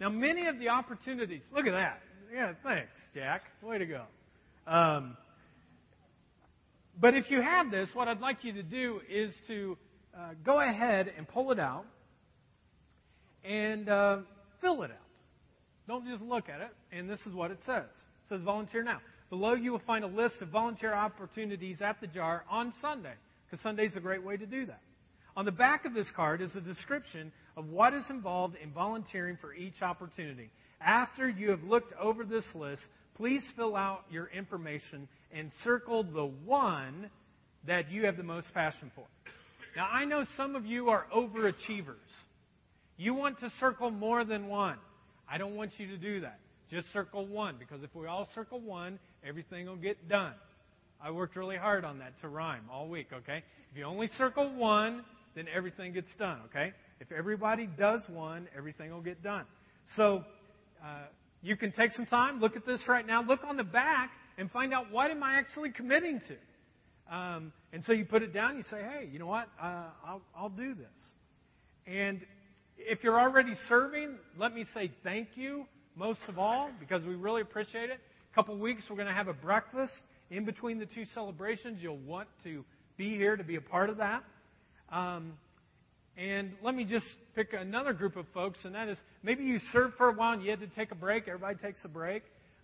Now, 0.00 0.08
many 0.08 0.46
of 0.48 0.58
the 0.58 0.68
opportunities, 0.68 1.42
look 1.54 1.66
at 1.66 1.72
that. 1.72 2.00
Yeah, 2.34 2.54
thanks, 2.62 2.90
Jack. 3.14 3.42
Way 3.62 3.78
to 3.78 3.86
go. 3.86 4.02
Um, 4.66 5.16
but 7.00 7.14
if 7.14 7.30
you 7.30 7.40
have 7.40 7.70
this, 7.70 7.88
what 7.94 8.08
I'd 8.08 8.20
like 8.20 8.42
you 8.42 8.52
to 8.54 8.62
do 8.62 9.00
is 9.08 9.32
to 9.46 9.76
uh, 10.16 10.30
go 10.44 10.60
ahead 10.60 11.12
and 11.16 11.28
pull 11.28 11.52
it 11.52 11.58
out 11.58 11.84
and 13.44 13.88
uh, 13.88 14.18
fill 14.60 14.82
it 14.82 14.90
out. 14.90 15.01
Don't 15.88 16.06
just 16.06 16.22
look 16.22 16.48
at 16.48 16.60
it. 16.60 16.70
And 16.92 17.08
this 17.08 17.20
is 17.26 17.34
what 17.34 17.50
it 17.50 17.58
says. 17.66 17.84
It 17.84 18.28
says 18.28 18.40
volunteer 18.42 18.82
now. 18.82 19.00
Below 19.30 19.54
you 19.54 19.72
will 19.72 19.82
find 19.86 20.04
a 20.04 20.08
list 20.08 20.34
of 20.40 20.48
volunteer 20.48 20.92
opportunities 20.92 21.78
at 21.80 22.00
the 22.00 22.06
jar 22.06 22.44
on 22.50 22.72
Sunday, 22.82 23.14
because 23.44 23.62
Sunday 23.62 23.86
is 23.86 23.96
a 23.96 24.00
great 24.00 24.22
way 24.22 24.36
to 24.36 24.46
do 24.46 24.66
that. 24.66 24.80
On 25.36 25.46
the 25.46 25.52
back 25.52 25.86
of 25.86 25.94
this 25.94 26.06
card 26.14 26.42
is 26.42 26.54
a 26.54 26.60
description 26.60 27.32
of 27.56 27.66
what 27.68 27.94
is 27.94 28.04
involved 28.10 28.56
in 28.62 28.70
volunteering 28.72 29.38
for 29.40 29.54
each 29.54 29.80
opportunity. 29.80 30.50
After 30.80 31.28
you 31.28 31.50
have 31.50 31.62
looked 31.62 31.94
over 31.98 32.24
this 32.24 32.44
list, 32.54 32.82
please 33.14 33.42
fill 33.56 33.74
out 33.74 34.04
your 34.10 34.26
information 34.26 35.08
and 35.32 35.50
circle 35.64 36.02
the 36.02 36.30
one 36.44 37.08
that 37.66 37.90
you 37.90 38.04
have 38.04 38.18
the 38.18 38.22
most 38.22 38.52
passion 38.52 38.90
for. 38.94 39.06
Now, 39.74 39.88
I 39.90 40.04
know 40.04 40.26
some 40.36 40.54
of 40.54 40.66
you 40.66 40.90
are 40.90 41.06
overachievers. 41.14 41.94
You 42.98 43.14
want 43.14 43.40
to 43.40 43.50
circle 43.58 43.90
more 43.90 44.24
than 44.24 44.48
one. 44.48 44.76
I 45.32 45.38
don't 45.38 45.56
want 45.56 45.72
you 45.78 45.86
to 45.86 45.96
do 45.96 46.20
that. 46.20 46.40
Just 46.70 46.92
circle 46.92 47.26
one, 47.26 47.56
because 47.58 47.82
if 47.82 47.94
we 47.94 48.06
all 48.06 48.28
circle 48.34 48.60
one, 48.60 48.98
everything 49.26 49.64
will 49.64 49.76
get 49.76 50.06
done. 50.06 50.34
I 51.02 51.10
worked 51.10 51.36
really 51.36 51.56
hard 51.56 51.86
on 51.86 52.00
that 52.00 52.12
to 52.20 52.28
rhyme 52.28 52.64
all 52.70 52.86
week, 52.86 53.06
okay? 53.14 53.42
If 53.70 53.78
you 53.78 53.84
only 53.84 54.10
circle 54.18 54.54
one, 54.54 55.04
then 55.34 55.46
everything 55.54 55.94
gets 55.94 56.14
done, 56.18 56.40
okay? 56.50 56.74
If 57.00 57.10
everybody 57.10 57.66
does 57.78 58.02
one, 58.10 58.46
everything 58.54 58.92
will 58.92 59.00
get 59.00 59.22
done. 59.22 59.46
So, 59.96 60.22
uh, 60.84 61.06
you 61.40 61.56
can 61.56 61.72
take 61.72 61.92
some 61.92 62.04
time, 62.04 62.38
look 62.38 62.54
at 62.54 62.66
this 62.66 62.82
right 62.86 63.06
now, 63.06 63.22
look 63.22 63.40
on 63.42 63.56
the 63.56 63.64
back, 63.64 64.10
and 64.36 64.50
find 64.50 64.74
out 64.74 64.92
what 64.92 65.10
am 65.10 65.22
I 65.22 65.36
actually 65.38 65.70
committing 65.70 66.20
to. 66.28 67.14
Um, 67.14 67.52
and 67.72 67.82
so 67.86 67.92
you 67.92 68.04
put 68.04 68.22
it 68.22 68.34
down, 68.34 68.58
you 68.58 68.64
say, 68.70 68.82
hey, 68.82 69.08
you 69.10 69.18
know 69.18 69.26
what? 69.26 69.48
Uh, 69.60 69.86
I'll, 70.06 70.22
I'll 70.36 70.50
do 70.50 70.74
this. 70.74 70.86
And 71.86 72.20
if 72.88 73.02
you're 73.02 73.20
already 73.20 73.54
serving, 73.68 74.16
let 74.38 74.54
me 74.54 74.64
say 74.74 74.90
thank 75.02 75.28
you 75.34 75.66
most 75.96 76.20
of 76.28 76.38
all 76.38 76.70
because 76.80 77.02
we 77.04 77.14
really 77.14 77.42
appreciate 77.42 77.90
it. 77.90 78.00
A 78.30 78.34
couple 78.34 78.56
weeks, 78.56 78.82
we're 78.88 78.96
going 78.96 79.08
to 79.08 79.14
have 79.14 79.28
a 79.28 79.34
breakfast 79.34 79.92
in 80.30 80.44
between 80.44 80.78
the 80.78 80.86
two 80.86 81.04
celebrations. 81.14 81.78
You'll 81.80 81.98
want 81.98 82.28
to 82.44 82.64
be 82.96 83.10
here 83.10 83.36
to 83.36 83.44
be 83.44 83.56
a 83.56 83.60
part 83.60 83.90
of 83.90 83.98
that. 83.98 84.22
Um, 84.90 85.34
and 86.16 86.52
let 86.62 86.74
me 86.74 86.84
just 86.84 87.06
pick 87.34 87.52
another 87.52 87.92
group 87.92 88.16
of 88.16 88.26
folks, 88.34 88.58
and 88.64 88.74
that 88.74 88.88
is 88.88 88.98
maybe 89.22 89.44
you 89.44 89.60
served 89.72 89.94
for 89.96 90.08
a 90.08 90.12
while 90.12 90.34
and 90.34 90.42
you 90.42 90.50
had 90.50 90.60
to 90.60 90.66
take 90.66 90.90
a 90.90 90.94
break. 90.94 91.26
Everybody 91.26 91.58
takes 91.58 91.80
a 91.84 91.88
break, 91.88 92.22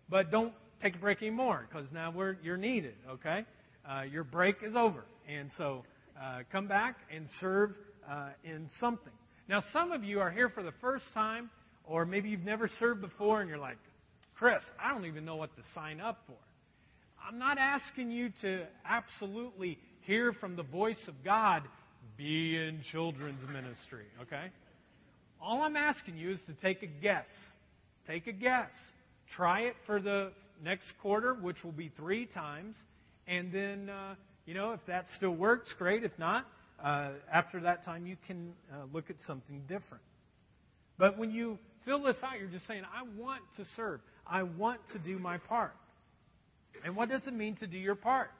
but 0.09 0.31
don't 0.31 0.53
take 0.83 0.97
a 0.97 0.99
break 0.99 1.23
anymore 1.23 1.67
because 1.71 1.91
now 1.93 2.13
you're 2.43 2.57
needed, 2.57 2.95
okay? 3.11 3.45
Uh, 3.89 4.03
your 4.03 4.25
break 4.25 4.57
is 4.63 4.75
over. 4.77 5.05
And 5.29 5.51
so 5.57 5.85
uh, 6.21 6.41
come 6.53 6.67
back 6.67 6.97
and 7.15 7.27
serve 7.41 7.73
uh, 8.11 8.31
in 8.45 8.69
something. 8.81 9.13
Now, 9.49 9.63
some 9.73 9.93
of 9.93 10.05
you 10.05 10.21
are 10.21 10.31
here 10.31 10.51
for 10.51 10.63
the 10.63 10.75
first 10.81 11.05
time, 11.15 11.49
or 11.85 12.05
maybe 12.05 12.29
you've 12.29 12.45
never 12.45 12.69
served 12.79 13.01
before 13.01 13.41
and 13.41 13.49
you're 13.49 13.59
like, 13.59 13.79
Chris, 14.37 14.63
I 14.83 14.93
don't 14.93 15.07
even 15.07 15.25
know 15.25 15.37
what 15.37 15.57
to 15.57 15.63
sign 15.75 16.01
up 16.01 16.19
for. 16.27 16.37
I'm 17.27 17.39
not 17.39 17.59
asking 17.59 18.11
you 18.11 18.31
to 18.43 18.67
absolutely 18.87 19.79
hear 20.03 20.33
from 20.35 20.55
the 20.55 20.63
voice 20.63 21.01
of 21.09 21.15
God 21.25 21.63
be 22.17 22.57
in 22.57 22.83
children's 22.93 23.41
ministry, 23.51 24.05
okay? 24.23 24.47
All 25.41 25.63
I'm 25.63 25.77
asking 25.77 26.19
you 26.19 26.33
is 26.33 26.39
to 26.47 26.53
take 26.55 26.83
a 26.83 26.87
guess. 26.87 27.27
Take 28.07 28.27
a 28.27 28.33
guess. 28.33 28.71
Try 29.35 29.63
it 29.63 29.75
for 29.87 30.01
the 30.01 30.33
next 30.63 30.87
quarter, 31.01 31.35
which 31.35 31.57
will 31.65 31.73
be 31.73 31.91
three 31.97 32.27
times. 32.27 32.75
And 33.27 33.53
then, 33.53 33.89
uh, 33.89 34.15
you 34.47 34.55
know, 34.55 34.73
if 34.73 34.81
that 34.87 35.07
still 35.17 35.35
works, 35.35 35.75
great. 35.79 36.05
If 36.05 36.17
not, 36.19 36.47
uh, 36.83 37.11
after 37.33 37.61
that 37.61 37.85
time, 37.85 38.07
you 38.07 38.17
can 38.27 38.53
uh, 38.73 38.85
look 38.93 39.11
at 39.11 39.17
something 39.27 39.63
different. 39.69 40.03
But 40.99 41.19
when 41.19 41.31
you 41.31 41.59
fill 41.85 42.03
this 42.03 42.17
out, 42.23 42.39
you're 42.39 42.49
just 42.49 42.67
saying, 42.67 42.83
I 42.85 43.05
want 43.21 43.43
to 43.57 43.65
serve. 43.77 44.01
I 44.27 44.43
want 44.43 44.81
to 44.93 44.99
do 44.99 45.19
my 45.19 45.39
part. 45.39 45.75
And 46.85 46.95
what 46.97 47.09
does 47.09 47.27
it 47.27 47.35
mean 47.35 47.57
to 47.57 47.67
do 47.67 47.79
your 47.79 47.95
part? 47.95 48.31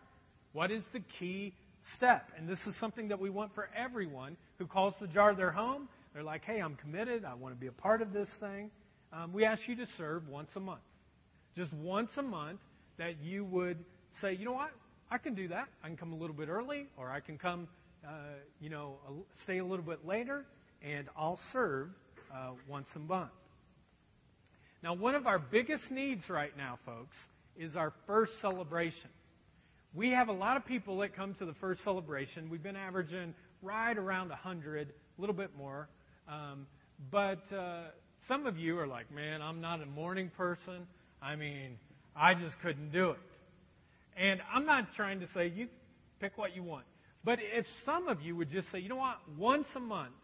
What 0.53 0.71
is 0.71 0.83
the 0.93 1.01
key 1.19 1.55
step. 1.97 2.31
And 2.37 2.49
this 2.49 2.59
is 2.67 2.79
something 2.81 3.09
that 3.09 3.19
we 3.19 3.31
want 3.31 3.55
for 3.55 3.69
everyone 3.77 4.37
who 4.59 4.67
calls 4.67 4.95
the 5.01 5.07
jar 5.07 5.35
their 5.35 5.51
home. 5.51 5.89
They're 6.15 6.23
like, 6.23 6.45
hey, 6.45 6.61
I'm 6.61 6.77
committed. 6.77 7.25
I 7.25 7.35
want 7.35 7.55
to 7.55 7.61
be 7.61 7.67
a 7.67 7.73
part 7.73 8.03
of 8.03 8.13
this 8.13 8.29
thing. 8.41 8.71
Um, 9.13 9.33
we 9.33 9.45
ask 9.45 9.63
you 9.67 9.77
to 9.77 9.87
serve 9.97 10.29
once 10.29 10.51
a 10.57 10.61
month. 10.61 10.81
Just 11.57 11.73
once 11.73 12.11
a 12.17 12.23
month 12.23 12.61
that 12.99 13.23
you 13.23 13.45
would 13.45 13.79
say, 14.21 14.35
you 14.35 14.45
know 14.45 14.53
what? 14.53 14.71
I 15.11 15.19
can 15.19 15.35
do 15.35 15.49
that. 15.49 15.69
I 15.83 15.87
can 15.87 15.97
come 15.97 16.13
a 16.13 16.17
little 16.17 16.37
bit 16.37 16.49
early, 16.49 16.87
or 16.97 17.11
I 17.11 17.21
can 17.21 17.39
come, 17.39 17.69
uh, 18.07 18.11
you 18.61 18.71
know, 18.71 18.97
stay 19.45 19.59
a 19.59 19.65
little 19.65 19.85
bit 19.85 20.07
later, 20.07 20.45
and 20.83 21.09
I'll 21.17 21.41
serve 21.53 21.89
uh, 22.33 22.51
once 22.69 22.89
a 22.95 22.99
month. 22.99 23.31
Now, 24.83 24.95
one 24.95 25.15
of 25.15 25.27
our 25.27 25.39
biggest 25.39 25.91
needs 25.91 26.29
right 26.29 26.57
now, 26.57 26.79
folks, 26.87 27.17
is 27.57 27.75
our 27.75 27.93
first 28.07 28.33
celebration. 28.41 29.11
We 29.95 30.11
have 30.11 30.29
a 30.29 30.33
lot 30.33 30.57
of 30.57 30.65
people 30.65 30.99
that 30.99 31.17
come 31.17 31.35
to 31.35 31.47
the 31.47 31.55
first 31.55 31.83
celebration. 31.83 32.49
We've 32.49 32.63
been 32.63 32.77
averaging 32.77 33.35
right 33.63 33.97
around 33.97 34.29
100, 34.29 34.89
a 34.89 35.21
little 35.21 35.35
bit 35.35 35.51
more. 35.57 35.89
Um, 36.29 36.67
but 37.11 37.43
uh, 37.53 37.85
some 38.29 38.47
of 38.47 38.57
you 38.57 38.79
are 38.79 38.87
like, 38.87 39.13
man, 39.13 39.43
I'm 39.43 39.61
not 39.61 39.83
a 39.83 39.87
morning 39.87 40.31
person. 40.37 40.87
I 41.21 41.35
mean, 41.35 41.79
I 42.15 42.35
just 42.35 42.55
couldn't 42.63 42.93
do 42.93 43.11
it. 43.11 43.19
And 44.17 44.41
I'm 44.53 44.67
not 44.67 44.95
trying 44.95 45.21
to 45.21 45.27
say 45.35 45.49
you 45.49 45.69
pick 46.21 46.37
what 46.37 46.55
you 46.55 46.63
want. 46.63 46.85
But 47.29 47.41
if 47.43 47.67
some 47.85 48.09
of 48.09 48.23
you 48.23 48.35
would 48.37 48.51
just 48.51 48.73
say, 48.73 48.79
you 48.79 48.89
know 48.89 48.97
what, 48.97 49.19
once 49.37 49.67
a 49.77 49.81
month 49.81 50.15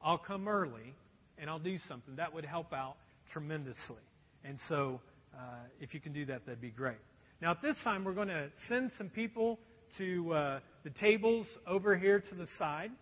I'll 0.00 0.16
come 0.16 0.46
early 0.46 0.94
and 1.36 1.50
I'll 1.50 1.58
do 1.58 1.76
something, 1.88 2.14
that 2.14 2.32
would 2.32 2.44
help 2.44 2.72
out 2.72 2.94
tremendously. 3.32 3.96
And 4.44 4.58
so 4.68 5.00
uh, 5.34 5.38
if 5.80 5.92
you 5.92 5.98
can 5.98 6.12
do 6.12 6.24
that, 6.26 6.46
that'd 6.46 6.60
be 6.60 6.70
great. 6.70 6.98
Now, 7.40 7.50
at 7.50 7.62
this 7.62 7.74
time, 7.82 8.04
we're 8.04 8.14
going 8.14 8.28
to 8.28 8.46
send 8.68 8.92
some 8.96 9.08
people 9.08 9.58
to 9.98 10.32
uh, 10.32 10.60
the 10.84 10.90
tables 10.90 11.48
over 11.66 11.96
here 11.96 12.20
to 12.20 12.34
the 12.36 12.46
side. 12.60 12.92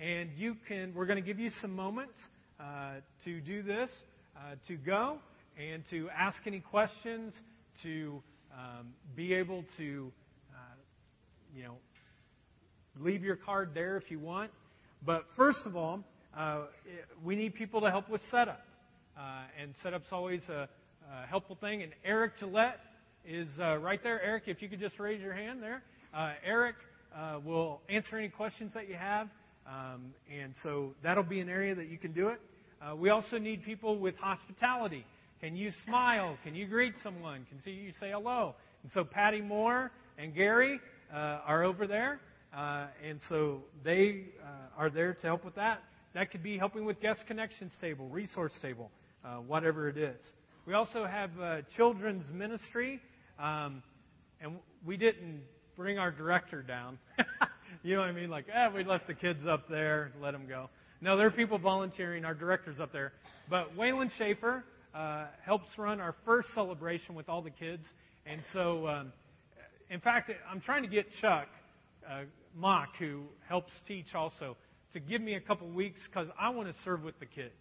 And 0.00 0.30
you 0.36 0.54
can, 0.68 0.94
we're 0.94 1.06
going 1.06 1.20
to 1.20 1.26
give 1.26 1.40
you 1.40 1.50
some 1.60 1.74
moments 1.74 2.14
uh, 2.60 3.00
to 3.24 3.40
do 3.40 3.64
this, 3.64 3.90
uh, 4.36 4.54
to 4.68 4.76
go 4.76 5.18
and 5.58 5.82
to 5.90 6.08
ask 6.16 6.36
any 6.46 6.60
questions, 6.60 7.32
to 7.82 8.22
um, 8.52 8.94
be 9.16 9.34
able 9.34 9.64
to, 9.78 10.12
uh, 10.54 10.76
you 11.52 11.64
know, 11.64 11.74
leave 12.98 13.22
your 13.22 13.36
card 13.36 13.70
there 13.74 13.96
if 13.96 14.10
you 14.10 14.18
want. 14.18 14.50
But 15.04 15.24
first 15.36 15.60
of 15.64 15.76
all, 15.76 16.00
uh, 16.36 16.64
we 17.24 17.36
need 17.36 17.54
people 17.54 17.80
to 17.80 17.90
help 17.90 18.08
with 18.08 18.20
setup. 18.30 18.62
Uh, 19.18 19.42
and 19.60 19.74
setup's 19.82 20.12
always 20.12 20.40
a, 20.48 20.68
a 21.12 21.26
helpful 21.26 21.56
thing. 21.60 21.82
And 21.82 21.92
Eric 22.04 22.38
Gillette 22.38 22.80
is 23.26 23.48
uh, 23.60 23.76
right 23.78 24.02
there. 24.02 24.20
Eric, 24.22 24.44
if 24.46 24.62
you 24.62 24.68
could 24.68 24.80
just 24.80 24.98
raise 24.98 25.20
your 25.20 25.34
hand 25.34 25.62
there. 25.62 25.82
Uh, 26.14 26.32
Eric 26.44 26.76
uh, 27.14 27.38
will 27.44 27.80
answer 27.88 28.18
any 28.18 28.28
questions 28.28 28.72
that 28.74 28.88
you 28.88 28.94
have. 28.94 29.28
Um, 29.66 30.14
and 30.30 30.54
so 30.62 30.94
that'll 31.02 31.22
be 31.22 31.40
an 31.40 31.48
area 31.48 31.74
that 31.74 31.88
you 31.88 31.98
can 31.98 32.12
do 32.12 32.28
it. 32.28 32.40
Uh, 32.80 32.96
we 32.96 33.10
also 33.10 33.38
need 33.38 33.62
people 33.64 33.98
with 33.98 34.16
hospitality. 34.16 35.04
Can 35.40 35.54
you 35.54 35.70
smile? 35.86 36.36
Can 36.44 36.54
you 36.54 36.66
greet 36.66 36.94
someone? 37.02 37.46
Can 37.50 37.62
see 37.62 37.72
you 37.72 37.92
say 38.00 38.10
hello? 38.10 38.54
And 38.82 38.92
so 38.92 39.04
Patty 39.04 39.40
Moore 39.40 39.90
and 40.18 40.34
Gary 40.34 40.80
are 41.12 41.62
over 41.62 41.86
there. 41.86 42.20
Uh, 42.56 42.86
and 43.06 43.20
so 43.28 43.62
they 43.84 44.24
are 44.76 44.90
there 44.90 45.14
to 45.14 45.26
help 45.26 45.44
with 45.44 45.54
that. 45.54 45.82
That 46.14 46.30
could 46.30 46.42
be 46.42 46.58
helping 46.58 46.84
with 46.84 47.00
guest 47.00 47.20
connections 47.26 47.72
table, 47.80 48.08
resource 48.08 48.52
table, 48.60 48.90
whatever 49.46 49.88
it 49.88 49.96
is. 49.96 50.20
We 50.66 50.74
also 50.74 51.04
have 51.04 51.30
children's 51.76 52.24
ministry 52.32 53.00
um, 53.38 53.82
and 54.40 54.56
we 54.84 54.96
didn't 54.96 55.42
bring 55.76 55.98
our 55.98 56.10
director 56.10 56.62
down. 56.62 56.98
you 57.82 57.94
know 57.94 58.00
what 58.00 58.08
I 58.08 58.12
mean? 58.12 58.30
Like, 58.30 58.46
eh, 58.52 58.68
we 58.74 58.84
left 58.84 59.06
the 59.06 59.14
kids 59.14 59.46
up 59.48 59.68
there, 59.68 60.12
let 60.20 60.32
them 60.32 60.46
go. 60.46 60.68
No, 61.00 61.16
there 61.16 61.26
are 61.26 61.30
people 61.30 61.58
volunteering. 61.58 62.24
Our 62.26 62.34
director's 62.34 62.78
up 62.78 62.92
there. 62.92 63.12
But 63.48 63.74
Waylon 63.76 64.10
Schaefer 64.18 64.64
uh, 64.94 65.26
helps 65.42 65.66
run 65.78 66.00
our 66.00 66.14
first 66.26 66.48
celebration 66.54 67.14
with 67.14 67.28
all 67.30 67.40
the 67.40 67.50
kids. 67.50 67.86
And 68.26 68.42
so, 68.52 68.86
um, 68.86 69.12
in 69.88 70.00
fact, 70.00 70.30
I'm 70.50 70.60
trying 70.60 70.82
to 70.82 70.88
get 70.88 71.06
Chuck 71.22 71.48
uh, 72.08 72.22
Mock, 72.56 72.90
who 72.98 73.22
helps 73.48 73.72
teach 73.86 74.14
also, 74.14 74.56
to 74.92 75.00
give 75.00 75.20
me 75.20 75.34
a 75.34 75.40
couple 75.40 75.68
weeks 75.68 76.00
because 76.06 76.28
I 76.38 76.50
want 76.50 76.68
to 76.68 76.74
serve 76.84 77.02
with 77.02 77.18
the 77.20 77.26
kids. 77.26 77.54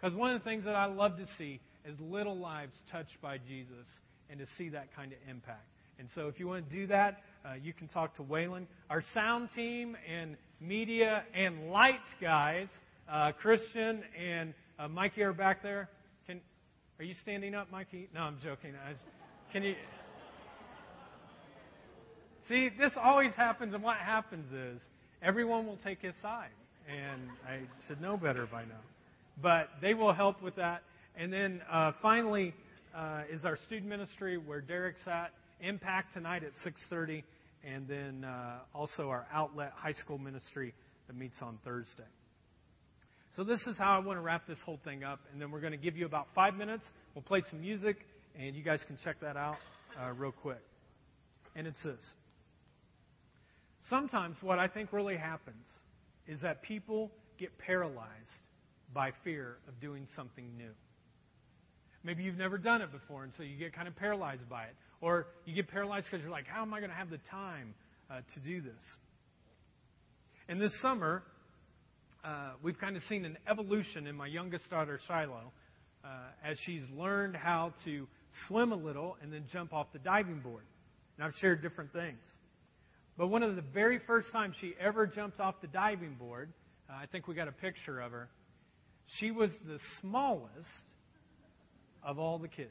Because 0.00 0.16
one 0.16 0.32
of 0.32 0.40
the 0.40 0.44
things 0.44 0.64
that 0.64 0.74
I 0.74 0.86
love 0.86 1.16
to 1.16 1.26
see 1.38 1.60
is 1.84 1.98
little 2.00 2.36
lives 2.36 2.74
touched 2.90 3.20
by 3.22 3.38
Jesus 3.38 3.86
and 4.28 4.38
to 4.40 4.46
see 4.58 4.68
that 4.70 4.94
kind 4.94 5.12
of 5.12 5.18
impact. 5.30 5.66
And 5.98 6.08
so 6.14 6.28
if 6.28 6.38
you 6.38 6.48
want 6.48 6.68
to 6.68 6.76
do 6.76 6.86
that, 6.88 7.22
uh, 7.44 7.54
you 7.54 7.72
can 7.72 7.88
talk 7.88 8.16
to 8.16 8.22
Waylon. 8.22 8.66
Our 8.90 9.02
sound 9.14 9.48
team 9.54 9.96
and 10.10 10.36
media 10.60 11.22
and 11.34 11.70
light 11.70 12.00
guys, 12.20 12.68
uh, 13.10 13.32
Christian 13.32 14.02
and 14.20 14.52
uh, 14.78 14.88
Mikey 14.88 15.22
are 15.22 15.32
back 15.32 15.62
there. 15.62 15.88
Can, 16.26 16.40
are 16.98 17.04
you 17.04 17.14
standing 17.22 17.54
up, 17.54 17.70
Mikey? 17.70 18.08
No, 18.14 18.22
I'm 18.22 18.38
joking. 18.42 18.72
Just, 18.90 19.04
can 19.52 19.62
you? 19.62 19.74
See, 22.48 22.68
this 22.78 22.92
always 23.02 23.32
happens, 23.32 23.74
and 23.74 23.82
what 23.82 23.96
happens 23.96 24.52
is 24.52 24.80
everyone 25.20 25.66
will 25.66 25.78
take 25.84 26.00
his 26.00 26.14
side, 26.22 26.50
and 26.88 27.22
I 27.44 27.60
should 27.88 28.00
know 28.00 28.16
better 28.16 28.46
by 28.46 28.62
now. 28.62 28.80
But 29.42 29.68
they 29.82 29.94
will 29.94 30.12
help 30.12 30.40
with 30.40 30.54
that. 30.56 30.82
And 31.16 31.32
then 31.32 31.60
uh, 31.70 31.92
finally, 32.00 32.54
uh, 32.94 33.22
is 33.30 33.44
our 33.44 33.58
student 33.66 33.88
ministry 33.88 34.38
where 34.38 34.60
Derek's 34.60 35.06
at. 35.06 35.32
Impact 35.60 36.12
tonight 36.12 36.42
at 36.44 36.52
6:30, 36.64 37.24
and 37.64 37.88
then 37.88 38.24
uh, 38.24 38.58
also 38.74 39.08
our 39.08 39.26
outlet 39.32 39.72
high 39.74 39.92
school 39.92 40.18
ministry 40.18 40.74
that 41.06 41.16
meets 41.16 41.40
on 41.40 41.58
Thursday. 41.64 42.04
So 43.34 43.42
this 43.42 43.60
is 43.66 43.78
how 43.78 43.96
I 43.96 44.04
want 44.04 44.18
to 44.18 44.20
wrap 44.20 44.46
this 44.46 44.58
whole 44.64 44.78
thing 44.84 45.02
up, 45.02 45.20
and 45.32 45.40
then 45.40 45.50
we're 45.50 45.60
going 45.60 45.72
to 45.72 45.78
give 45.78 45.96
you 45.96 46.04
about 46.04 46.26
five 46.34 46.54
minutes. 46.54 46.84
We'll 47.14 47.22
play 47.22 47.42
some 47.50 47.62
music, 47.62 47.96
and 48.38 48.54
you 48.54 48.62
guys 48.62 48.84
can 48.86 48.98
check 49.02 49.16
that 49.22 49.36
out 49.36 49.56
uh, 49.98 50.12
real 50.12 50.32
quick. 50.32 50.60
And 51.54 51.66
it's 51.66 51.82
this. 51.82 52.00
Sometimes 53.88 54.36
what 54.40 54.58
I 54.58 54.68
think 54.68 54.92
really 54.92 55.16
happens 55.16 55.66
is 56.26 56.40
that 56.42 56.62
people 56.62 57.10
get 57.38 57.56
paralyzed 57.58 58.10
by 58.92 59.10
fear 59.22 59.58
of 59.68 59.80
doing 59.80 60.06
something 60.16 60.56
new. 60.56 60.72
Maybe 62.02 62.22
you've 62.22 62.38
never 62.38 62.58
done 62.58 62.82
it 62.82 62.92
before, 62.92 63.24
and 63.24 63.32
so 63.36 63.42
you 63.42 63.56
get 63.56 63.74
kind 63.74 63.88
of 63.88 63.96
paralyzed 63.96 64.48
by 64.48 64.64
it. 64.64 64.76
Or 65.00 65.26
you 65.44 65.54
get 65.54 65.68
paralyzed 65.68 66.06
because 66.10 66.22
you're 66.22 66.30
like, 66.30 66.46
how 66.46 66.62
am 66.62 66.72
I 66.72 66.78
going 66.80 66.90
to 66.90 66.96
have 66.96 67.10
the 67.10 67.18
time 67.30 67.74
uh, 68.10 68.20
to 68.34 68.40
do 68.40 68.60
this? 68.60 68.82
And 70.48 70.60
this 70.60 70.72
summer, 70.80 71.24
uh, 72.24 72.52
we've 72.62 72.78
kind 72.78 72.96
of 72.96 73.02
seen 73.08 73.24
an 73.24 73.36
evolution 73.50 74.06
in 74.06 74.16
my 74.16 74.26
youngest 74.26 74.70
daughter, 74.70 75.00
Shiloh, 75.06 75.52
uh, 76.04 76.08
as 76.44 76.56
she's 76.64 76.82
learned 76.96 77.36
how 77.36 77.72
to 77.84 78.06
swim 78.46 78.72
a 78.72 78.76
little 78.76 79.16
and 79.20 79.32
then 79.32 79.44
jump 79.52 79.72
off 79.72 79.88
the 79.92 79.98
diving 79.98 80.40
board. 80.40 80.64
And 81.18 81.26
I've 81.26 81.34
shared 81.40 81.62
different 81.62 81.92
things. 81.92 82.18
But 83.16 83.28
one 83.28 83.42
of 83.42 83.56
the 83.56 83.62
very 83.62 83.98
first 84.06 84.30
times 84.30 84.56
she 84.60 84.74
ever 84.78 85.06
jumped 85.06 85.40
off 85.40 85.54
the 85.60 85.68
diving 85.68 86.14
board, 86.14 86.52
uh, 86.88 86.94
I 86.94 87.06
think 87.06 87.26
we 87.26 87.34
got 87.34 87.48
a 87.48 87.52
picture 87.52 88.00
of 88.00 88.12
her, 88.12 88.28
she 89.18 89.30
was 89.30 89.50
the 89.66 89.78
smallest 90.00 90.66
of 92.02 92.18
all 92.18 92.38
the 92.38 92.48
kids. 92.48 92.70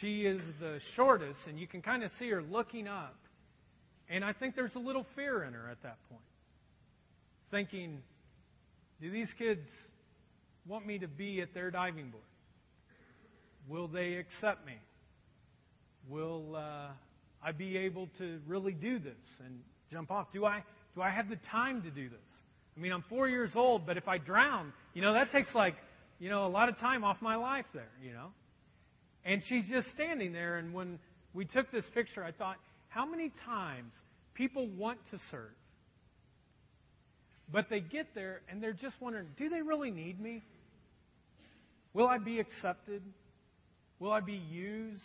She 0.00 0.22
is 0.22 0.40
the 0.60 0.78
shortest, 0.94 1.38
and 1.48 1.58
you 1.58 1.66
can 1.66 1.82
kind 1.82 2.02
of 2.02 2.10
see 2.18 2.30
her 2.30 2.42
looking 2.42 2.86
up. 2.86 3.16
And 4.08 4.24
I 4.24 4.32
think 4.32 4.54
there's 4.54 4.74
a 4.74 4.80
little 4.80 5.04
fear 5.14 5.42
in 5.42 5.52
her 5.52 5.68
at 5.70 5.82
that 5.82 5.98
point. 6.08 6.22
Thinking, 7.50 7.98
do 9.00 9.10
these 9.10 9.28
kids 9.38 9.66
want 10.66 10.86
me 10.86 10.98
to 10.98 11.08
be 11.08 11.40
at 11.40 11.52
their 11.52 11.70
diving 11.70 12.10
board? 12.10 12.22
Will 13.68 13.88
they 13.88 14.14
accept 14.14 14.64
me? 14.66 14.74
Will 16.08 16.56
uh, 16.56 16.88
I 17.42 17.52
be 17.52 17.76
able 17.76 18.08
to 18.18 18.40
really 18.46 18.72
do 18.72 18.98
this 18.98 19.12
and 19.44 19.60
jump 19.90 20.10
off? 20.10 20.32
Do 20.32 20.44
I, 20.44 20.62
do 20.94 21.02
I 21.02 21.10
have 21.10 21.28
the 21.28 21.38
time 21.50 21.82
to 21.82 21.90
do 21.90 22.08
this? 22.08 22.18
I 22.76 22.80
mean, 22.80 22.92
I'm 22.92 23.04
four 23.08 23.28
years 23.28 23.52
old, 23.54 23.86
but 23.86 23.96
if 23.96 24.06
I 24.06 24.18
drown, 24.18 24.72
you 24.94 25.02
know, 25.02 25.12
that 25.12 25.30
takes 25.30 25.54
like, 25.54 25.74
you 26.18 26.28
know, 26.30 26.46
a 26.46 26.48
lot 26.48 26.68
of 26.68 26.78
time 26.78 27.04
off 27.04 27.16
my 27.20 27.36
life 27.36 27.66
there, 27.74 27.90
you 28.02 28.12
know? 28.12 28.28
And 29.24 29.42
she's 29.48 29.64
just 29.68 29.88
standing 29.94 30.32
there, 30.32 30.58
and 30.58 30.72
when 30.72 30.98
we 31.34 31.44
took 31.44 31.70
this 31.70 31.84
picture, 31.94 32.24
I 32.24 32.32
thought, 32.32 32.56
how 32.88 33.04
many 33.04 33.32
times 33.44 33.92
people 34.34 34.68
want 34.68 34.98
to 35.10 35.18
serve, 35.30 35.50
but 37.52 37.66
they 37.68 37.80
get 37.80 38.06
there 38.14 38.42
and 38.48 38.62
they're 38.62 38.72
just 38.72 38.94
wondering, 39.00 39.26
do 39.36 39.48
they 39.48 39.62
really 39.62 39.90
need 39.90 40.20
me? 40.20 40.42
Will 41.94 42.06
I 42.06 42.18
be 42.18 42.38
accepted? 42.38 43.02
Will 43.98 44.12
I 44.12 44.20
be 44.20 44.40
used? 44.50 45.02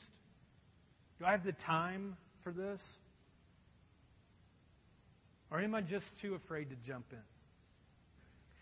Do 1.20 1.26
I 1.26 1.32
have 1.32 1.44
the 1.44 1.54
time 1.66 2.18
for 2.44 2.52
this? 2.52 2.82
Or 5.52 5.60
am 5.60 5.76
I 5.76 5.82
just 5.82 6.06
too 6.22 6.36
afraid 6.36 6.70
to 6.70 6.76
jump 6.88 7.06
in? 7.12 7.20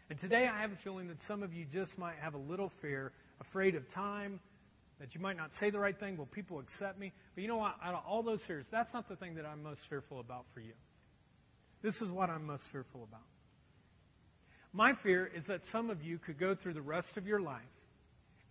And 0.09 0.19
today 0.19 0.47
I 0.47 0.61
have 0.61 0.71
a 0.71 0.77
feeling 0.83 1.07
that 1.07 1.17
some 1.27 1.41
of 1.41 1.53
you 1.53 1.65
just 1.71 1.97
might 1.97 2.15
have 2.21 2.33
a 2.33 2.37
little 2.37 2.71
fear, 2.81 3.13
afraid 3.39 3.75
of 3.75 3.83
time, 3.93 4.41
that 4.99 5.15
you 5.15 5.21
might 5.21 5.37
not 5.37 5.49
say 5.59 5.69
the 5.69 5.79
right 5.79 5.97
thing. 5.97 6.17
Will 6.17 6.25
people 6.25 6.59
accept 6.59 6.99
me? 6.99 7.13
But 7.33 7.41
you 7.41 7.47
know 7.47 7.57
what? 7.57 7.75
Out 7.83 7.93
of 7.93 8.03
all 8.05 8.21
those 8.21 8.41
fears, 8.45 8.65
that's 8.71 8.93
not 8.93 9.07
the 9.07 9.15
thing 9.15 9.35
that 9.35 9.45
I'm 9.45 9.63
most 9.63 9.79
fearful 9.89 10.19
about 10.19 10.45
for 10.53 10.59
you. 10.59 10.73
This 11.81 11.95
is 12.01 12.11
what 12.11 12.29
I'm 12.29 12.45
most 12.45 12.63
fearful 12.71 13.03
about. 13.03 13.21
My 14.73 14.93
fear 15.01 15.25
is 15.25 15.43
that 15.47 15.61
some 15.71 15.89
of 15.89 16.03
you 16.03 16.19
could 16.19 16.37
go 16.37 16.55
through 16.61 16.73
the 16.73 16.81
rest 16.81 17.17
of 17.17 17.25
your 17.25 17.41
life 17.41 17.61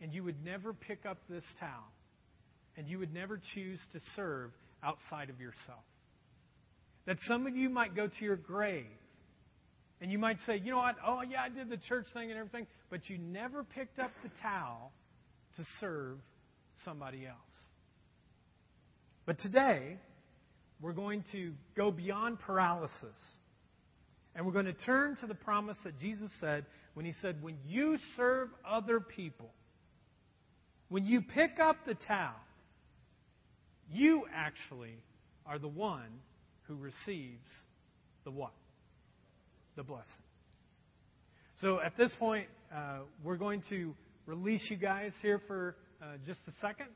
and 0.01 0.13
you 0.13 0.25
would 0.25 0.45
never 0.45 0.73
pick 0.73 1.07
up 1.07 1.19
this 1.29 1.45
towel 1.59 1.93
and 2.77 2.89
you 2.89 2.99
would 2.99 3.13
never 3.13 3.41
choose 3.55 3.79
to 3.93 4.01
serve 4.17 4.51
outside 4.83 5.31
of 5.31 5.41
yourself. 5.41 5.85
That 7.07 7.17
some 7.27 7.47
of 7.47 7.57
you 7.57 7.69
might 7.69 7.95
go 7.95 8.07
to 8.07 8.25
your 8.25 8.37
grave 8.37 8.87
and 10.01 10.11
you 10.11 10.19
might 10.19 10.39
say, 10.47 10.61
you 10.63 10.71
know 10.71 10.79
what? 10.79 10.97
Oh, 11.07 11.21
yeah, 11.23 11.43
I 11.43 11.49
did 11.49 11.69
the 11.69 11.77
church 11.77 12.07
thing 12.15 12.31
and 12.31 12.39
everything, 12.39 12.67
but 12.89 13.09
you 13.09 13.19
never 13.19 13.65
picked 13.65 13.99
up 13.99 14.11
the 14.23 14.31
towel 14.43 14.93
to 15.57 15.65
serve 15.81 16.19
somebody 16.85 17.27
else. 17.27 17.37
But 19.27 19.39
today, 19.41 19.99
we're 20.81 20.93
going 20.93 21.25
to 21.33 21.53
go 21.77 21.91
beyond 21.91 22.41
paralysis. 22.41 23.17
And 24.35 24.47
we're 24.47 24.53
going 24.53 24.67
to 24.67 24.73
turn 24.73 25.17
to 25.21 25.27
the 25.27 25.35
promise 25.35 25.77
that 25.85 25.99
Jesus 25.99 26.31
said 26.41 26.65
when 26.95 27.05
He 27.05 27.13
said, 27.21 27.43
When 27.43 27.57
you 27.67 27.99
serve 28.17 28.49
other 28.69 29.01
people, 29.01 29.51
when 30.89 31.05
you 31.05 31.21
pick 31.21 31.59
up 31.61 31.77
the 31.87 31.95
towel, 31.95 32.35
you 33.91 34.25
actually 34.35 34.95
are 35.47 35.59
the 35.59 35.69
one 35.69 36.21
who 36.69 36.77
receives 36.77 37.47
the 38.25 38.31
what? 38.31 38.53
the 39.77 39.85
blessing. 39.85 40.13
So 41.61 41.81
at 41.81 41.97
this 41.97 42.11
point, 42.19 42.47
uh, 42.75 42.99
we're 43.23 43.37
going 43.37 43.63
to 43.71 43.95
release 44.27 44.63
you 44.69 44.77
guys 44.77 45.13
here 45.23 45.41
for 45.47 45.77
uh, 46.03 46.17
just 46.27 46.41
a 46.49 46.53
second. 46.61 46.89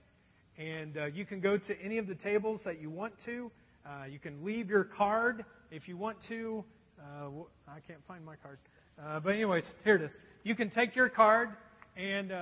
And 0.58 0.96
uh, 0.96 1.06
you 1.06 1.24
can 1.24 1.40
go 1.40 1.56
to 1.56 1.82
any 1.82 1.98
of 1.98 2.06
the 2.06 2.14
tables 2.14 2.60
that 2.64 2.80
you 2.80 2.90
want 2.90 3.14
to. 3.24 3.50
Uh, 3.86 4.04
you 4.10 4.18
can 4.18 4.44
leave 4.44 4.68
your 4.68 4.84
card 4.84 5.44
if 5.70 5.88
you 5.88 5.96
want 5.96 6.18
to. 6.28 6.64
Uh, 6.98 7.28
I 7.66 7.80
can't 7.86 8.00
find 8.06 8.24
my 8.24 8.36
card. 8.36 8.58
Uh, 9.02 9.20
but, 9.20 9.30
anyways, 9.30 9.64
here 9.82 9.96
it 9.96 10.02
is. 10.02 10.12
You 10.42 10.54
can 10.54 10.70
take 10.70 10.94
your 10.94 11.08
card 11.08 11.48
and 11.96 12.32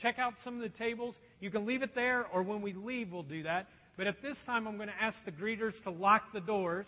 check 0.00 0.18
out 0.18 0.34
some 0.42 0.56
of 0.56 0.62
the 0.62 0.76
tables. 0.78 1.14
You 1.40 1.50
can 1.50 1.64
leave 1.64 1.82
it 1.82 1.94
there, 1.94 2.26
or 2.32 2.42
when 2.42 2.60
we 2.60 2.72
leave, 2.72 3.12
we'll 3.12 3.22
do 3.22 3.44
that. 3.44 3.68
But 3.96 4.06
at 4.06 4.22
this 4.22 4.36
time, 4.46 4.66
I'm 4.66 4.76
going 4.76 4.88
to 4.88 5.02
ask 5.02 5.16
the 5.24 5.32
greeters 5.32 5.72
to 5.84 5.90
lock 5.90 6.32
the 6.32 6.40
doors. 6.40 6.86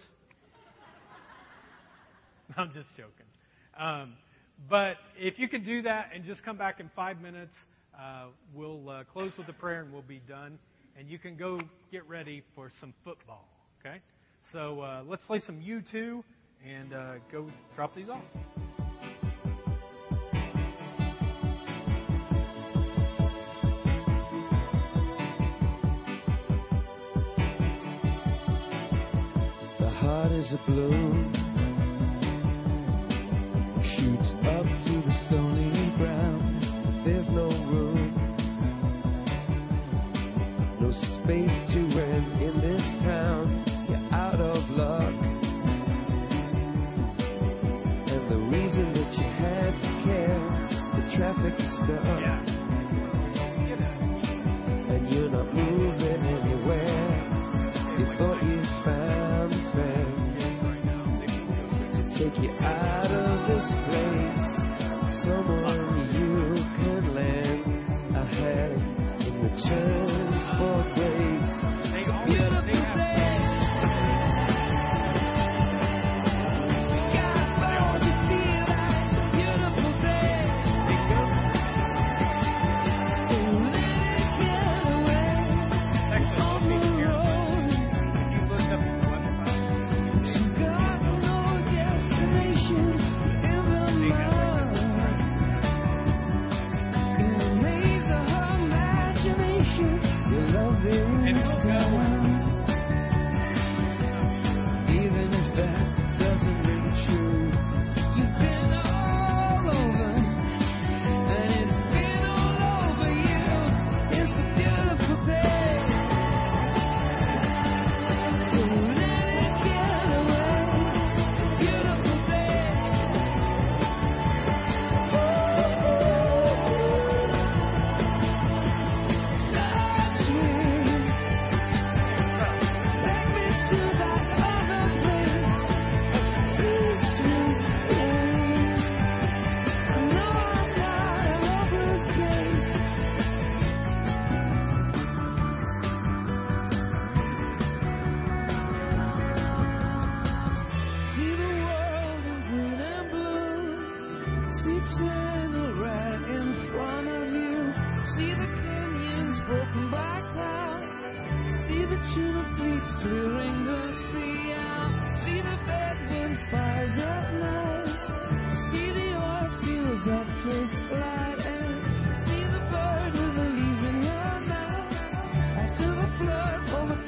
I'm 2.56 2.72
just 2.72 2.88
joking. 2.96 3.26
Um, 3.78 4.14
but 4.70 4.96
if 5.18 5.38
you 5.38 5.48
can 5.48 5.64
do 5.64 5.82
that 5.82 6.10
and 6.14 6.24
just 6.24 6.42
come 6.44 6.56
back 6.56 6.80
in 6.80 6.90
five 6.96 7.20
minutes, 7.20 7.54
uh, 7.98 8.26
we'll 8.54 8.88
uh, 8.88 9.04
close 9.12 9.32
with 9.36 9.48
a 9.48 9.52
prayer 9.52 9.82
and 9.82 9.92
we'll 9.92 10.02
be 10.02 10.22
done. 10.26 10.58
And 10.98 11.08
you 11.08 11.18
can 11.18 11.36
go 11.36 11.60
get 11.92 12.08
ready 12.08 12.42
for 12.54 12.70
some 12.80 12.94
football. 13.04 13.48
Okay? 13.80 13.98
So 14.52 14.80
uh, 14.80 15.02
let's 15.06 15.24
play 15.24 15.40
some 15.40 15.60
U2 15.60 16.22
and 16.66 16.94
uh, 16.94 17.14
go 17.30 17.50
drop 17.76 17.94
these 17.94 18.08
off. 18.08 18.22
is 30.44 30.52
a 30.52 30.56
blow. 30.66 30.90
shoots 33.96 34.30
up 34.44 34.66
to 34.84 34.94
the 35.00 35.12
stony 35.26 35.92
ground. 35.96 36.44
There's 37.04 37.28
no 37.30 37.48
room, 37.48 38.12
no 40.80 40.90
space 40.92 41.56
to 41.72 41.80
rent 41.96 42.42
in 42.42 42.60
this 42.60 42.82
town. 43.04 43.64
You're 43.88 44.08
out 44.12 44.40
of 44.40 44.68
luck, 44.70 45.14
and 48.12 48.24
the 48.30 48.36
reason 48.36 48.92
that 48.92 49.12
you 49.16 49.28
had 49.40 49.72
to 49.80 49.90
care, 50.04 50.40
the 50.96 51.02
traffic 51.16 51.54
is 51.58 51.72
stuck, 51.76 52.20
yeah. 52.20 52.40
and 54.92 55.02
you're 55.10 55.30
not. 55.30 55.63
place 63.86 64.64
Someone 65.24 66.10
you 66.12 66.64
can 66.76 67.14
land 67.14 68.16
ahead 68.16 68.72
in 69.20 69.42
return 69.42 70.58
for. 70.58 71.03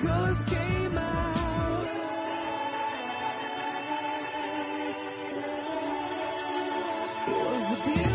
Was 0.03 0.37
a 7.73 7.77
beautiful 7.85 8.06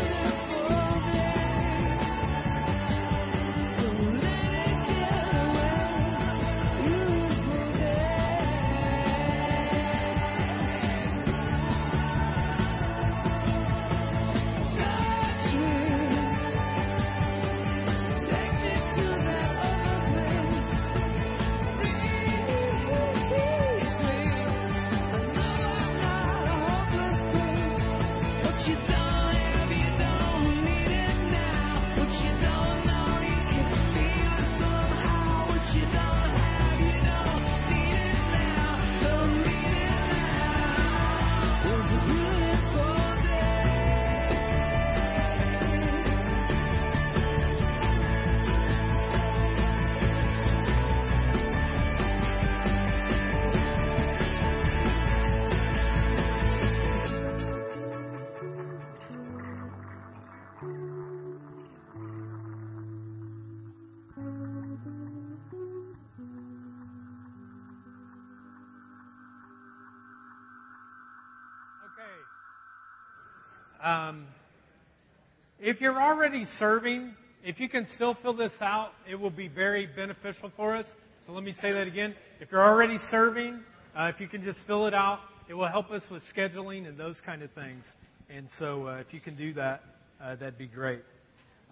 if 75.62 75.80
you're 75.80 76.02
already 76.02 76.44
serving, 76.58 77.14
if 77.44 77.60
you 77.60 77.68
can 77.68 77.86
still 77.94 78.16
fill 78.20 78.34
this 78.34 78.50
out, 78.60 78.90
it 79.08 79.14
will 79.14 79.30
be 79.30 79.46
very 79.46 79.86
beneficial 79.86 80.50
for 80.56 80.74
us. 80.74 80.86
So 81.24 81.32
let 81.32 81.44
me 81.44 81.54
say 81.62 81.70
that 81.70 81.86
again. 81.86 82.16
If 82.40 82.50
you're 82.50 82.66
already 82.66 82.98
serving, 83.12 83.60
uh, 83.96 84.10
if 84.12 84.20
you 84.20 84.26
can 84.26 84.42
just 84.42 84.58
fill 84.66 84.88
it 84.88 84.94
out, 84.94 85.20
it 85.48 85.54
will 85.54 85.68
help 85.68 85.92
us 85.92 86.02
with 86.10 86.24
scheduling 86.36 86.88
and 86.88 86.98
those 86.98 87.14
kind 87.24 87.42
of 87.42 87.52
things. 87.52 87.84
And 88.28 88.48
so 88.58 88.88
uh, 88.88 88.96
if 88.96 89.14
you 89.14 89.20
can 89.20 89.36
do 89.36 89.54
that, 89.54 89.84
uh, 90.20 90.34
that'd 90.34 90.58
be 90.58 90.66
great. 90.66 91.02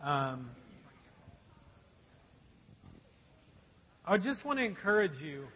Um, 0.05 0.51
I 4.07 4.18
just 4.18 4.45
want 4.45 4.61
to 4.61 4.64
encourage 4.64 5.20
you 5.20 5.47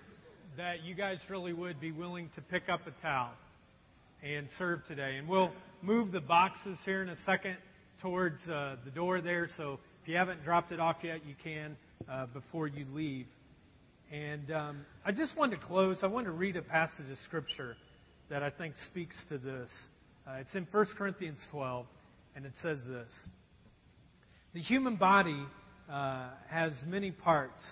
that 0.57 0.83
you 0.83 0.97
guys 0.97 1.19
really 1.31 1.53
would 1.53 1.81
be 1.81 1.93
willing 1.93 2.31
to 2.35 2.41
pick 2.41 2.65
up 2.69 2.81
a 2.89 3.01
towel 3.01 3.31
and 4.25 4.49
serve 4.59 4.81
today. 4.89 5.19
And 5.19 5.29
we'll 5.29 5.53
move 5.83 6.11
the 6.11 6.21
boxes 6.21 6.79
here 6.85 7.01
in 7.01 7.11
a 7.11 7.17
second 7.25 7.59
towards 8.05 8.47
uh, 8.51 8.77
the 8.85 8.91
door 8.91 9.23
there. 9.23 9.49
So 9.57 9.79
if 10.03 10.09
you 10.09 10.17
haven't 10.19 10.45
dropped 10.45 10.73
it 10.73 10.79
off 10.79 10.97
yet, 11.03 11.25
you 11.27 11.35
can 11.43 11.75
uh, 12.07 12.27
before 12.27 12.67
you 12.69 12.85
leave. 12.93 13.25
And 14.13 14.51
um, 14.53 14.87
I 15.07 15.11
just 15.11 15.35
wanted 15.39 15.59
to 15.59 15.67
close. 15.67 15.97
I 16.03 16.07
wanted 16.07 16.27
to 16.27 16.33
read 16.33 16.57
a 16.57 16.63
passage 16.63 17.11
of 17.11 17.17
Scripture 17.25 17.79
that 18.29 18.43
I 18.43 18.51
think 18.51 18.75
speaks 18.91 19.17
to 19.31 19.39
this. 19.39 19.71
Uh, 20.29 20.33
it's 20.33 20.55
in 20.55 20.69
1 20.71 20.87
Corinthians 20.99 21.39
12, 21.51 21.87
and 22.37 22.45
it 22.45 22.53
says 22.63 22.79
this 22.87 23.11
The 24.53 24.61
human 24.61 24.97
body 24.97 25.43
uh, 25.91 26.29
has 26.51 26.75
many 26.87 27.11
parts, 27.11 27.63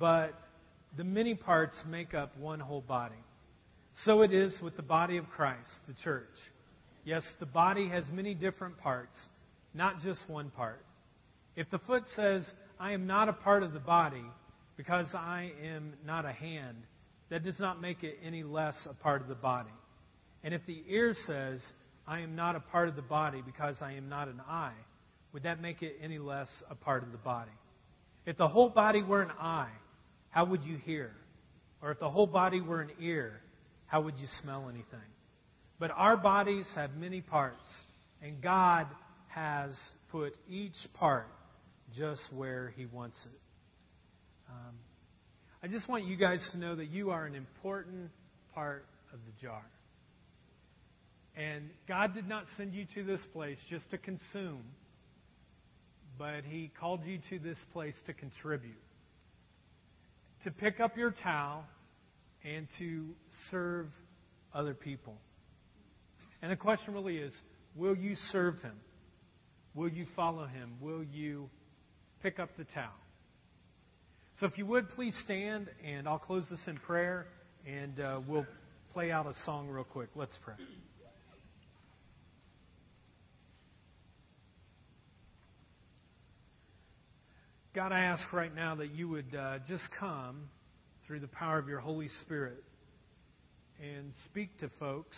but 0.00 0.34
the 0.96 1.04
many 1.04 1.36
parts 1.36 1.76
make 1.88 2.14
up 2.14 2.36
one 2.36 2.58
whole 2.58 2.82
body. 2.82 3.14
So 4.04 4.22
it 4.22 4.32
is 4.32 4.60
with 4.60 4.76
the 4.76 4.82
body 4.82 5.18
of 5.18 5.28
Christ, 5.28 5.70
the 5.86 5.94
church. 6.02 6.26
Yes, 7.04 7.22
the 7.38 7.46
body 7.46 7.88
has 7.88 8.02
many 8.12 8.34
different 8.34 8.76
parts, 8.78 9.16
not 9.74 10.00
just 10.00 10.20
one 10.28 10.50
part. 10.50 10.84
If 11.56 11.70
the 11.70 11.78
foot 11.80 12.04
says, 12.14 12.46
I 12.78 12.92
am 12.92 13.06
not 13.06 13.28
a 13.28 13.32
part 13.32 13.62
of 13.62 13.72
the 13.72 13.80
body 13.80 14.24
because 14.76 15.06
I 15.14 15.52
am 15.64 15.94
not 16.06 16.24
a 16.24 16.32
hand, 16.32 16.76
that 17.30 17.42
does 17.42 17.58
not 17.58 17.80
make 17.80 18.04
it 18.04 18.18
any 18.24 18.42
less 18.42 18.74
a 18.88 18.94
part 18.94 19.20
of 19.20 19.28
the 19.28 19.34
body. 19.34 19.70
And 20.44 20.54
if 20.54 20.64
the 20.66 20.82
ear 20.88 21.14
says, 21.26 21.60
I 22.06 22.20
am 22.20 22.36
not 22.36 22.56
a 22.56 22.60
part 22.60 22.88
of 22.88 22.96
the 22.96 23.02
body 23.02 23.42
because 23.44 23.76
I 23.82 23.92
am 23.94 24.08
not 24.08 24.28
an 24.28 24.40
eye, 24.48 24.72
would 25.32 25.42
that 25.42 25.60
make 25.60 25.82
it 25.82 25.96
any 26.02 26.18
less 26.18 26.48
a 26.70 26.74
part 26.74 27.02
of 27.02 27.12
the 27.12 27.18
body? 27.18 27.50
If 28.24 28.36
the 28.36 28.48
whole 28.48 28.70
body 28.70 29.02
were 29.02 29.22
an 29.22 29.32
eye, 29.38 29.72
how 30.30 30.44
would 30.46 30.62
you 30.62 30.76
hear? 30.76 31.10
Or 31.82 31.90
if 31.90 31.98
the 31.98 32.08
whole 32.08 32.26
body 32.26 32.60
were 32.60 32.80
an 32.80 32.90
ear, 33.00 33.40
how 33.86 34.02
would 34.02 34.16
you 34.16 34.26
smell 34.42 34.68
anything? 34.68 35.00
But 35.78 35.90
our 35.90 36.16
bodies 36.16 36.66
have 36.74 36.94
many 36.94 37.20
parts, 37.20 37.62
and 38.22 38.40
God 38.42 38.86
has 39.28 39.78
put 40.10 40.34
each 40.48 40.76
part 40.94 41.28
just 41.96 42.20
where 42.34 42.72
He 42.76 42.86
wants 42.86 43.16
it. 43.24 43.40
Um, 44.50 44.74
I 45.62 45.68
just 45.68 45.88
want 45.88 46.04
you 46.04 46.16
guys 46.16 46.46
to 46.52 46.58
know 46.58 46.76
that 46.76 46.88
you 46.88 47.10
are 47.10 47.26
an 47.26 47.34
important 47.34 48.10
part 48.54 48.86
of 49.12 49.18
the 49.26 49.46
jar. 49.46 49.64
And 51.36 51.70
God 51.86 52.14
did 52.14 52.28
not 52.28 52.44
send 52.56 52.74
you 52.74 52.86
to 52.94 53.04
this 53.04 53.20
place 53.32 53.58
just 53.70 53.88
to 53.90 53.98
consume, 53.98 54.62
but 56.18 56.44
He 56.44 56.70
called 56.80 57.00
you 57.04 57.18
to 57.30 57.38
this 57.38 57.58
place 57.72 57.94
to 58.06 58.12
contribute, 58.12 58.74
to 60.44 60.50
pick 60.50 60.80
up 60.80 60.96
your 60.96 61.14
towel 61.22 61.64
and 62.44 62.66
to 62.78 63.06
serve 63.50 63.86
other 64.54 64.74
people. 64.74 65.16
And 66.42 66.50
the 66.50 66.56
question 66.56 66.94
really 66.94 67.18
is 67.18 67.32
will 67.76 67.96
you 67.96 68.14
serve 68.32 68.54
Him? 68.62 68.74
Will 69.74 69.88
you 69.88 70.06
follow 70.16 70.46
Him? 70.46 70.72
Will 70.80 71.04
you 71.04 71.48
pick 72.22 72.38
up 72.38 72.50
the 72.56 72.64
towel? 72.64 72.92
So 74.40 74.46
if 74.46 74.56
you 74.56 74.66
would, 74.66 74.88
please 74.90 75.20
stand, 75.24 75.68
and 75.84 76.08
I'll 76.08 76.18
close 76.18 76.46
this 76.48 76.60
in 76.66 76.76
prayer, 76.76 77.26
and 77.66 77.98
uh, 77.98 78.20
we'll 78.26 78.46
play 78.92 79.10
out 79.10 79.26
a 79.26 79.34
song 79.44 79.68
real 79.68 79.84
quick. 79.84 80.10
Let's 80.14 80.36
pray. 80.44 80.54
God, 87.74 87.92
I 87.92 88.00
ask 88.00 88.32
right 88.32 88.54
now 88.54 88.74
that 88.76 88.92
you 88.92 89.08
would 89.08 89.34
uh, 89.34 89.58
just 89.68 89.84
come 90.00 90.48
through 91.06 91.20
the 91.20 91.28
power 91.28 91.58
of 91.58 91.68
your 91.68 91.80
Holy 91.80 92.08
Spirit 92.22 92.62
and 93.80 94.12
speak 94.24 94.56
to 94.58 94.70
folks 94.80 95.16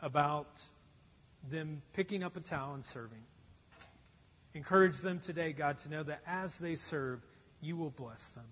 about 0.00 0.48
them 1.50 1.82
picking 1.94 2.22
up 2.22 2.36
a 2.36 2.40
towel 2.40 2.74
and 2.74 2.84
serving. 2.92 3.22
Encourage 4.54 5.00
them 5.02 5.20
today, 5.24 5.52
God, 5.52 5.76
to 5.84 5.90
know 5.90 6.02
that 6.02 6.20
as 6.26 6.50
they 6.60 6.76
serve, 6.90 7.20
you 7.60 7.76
will 7.76 7.90
bless 7.90 8.20
them. 8.34 8.46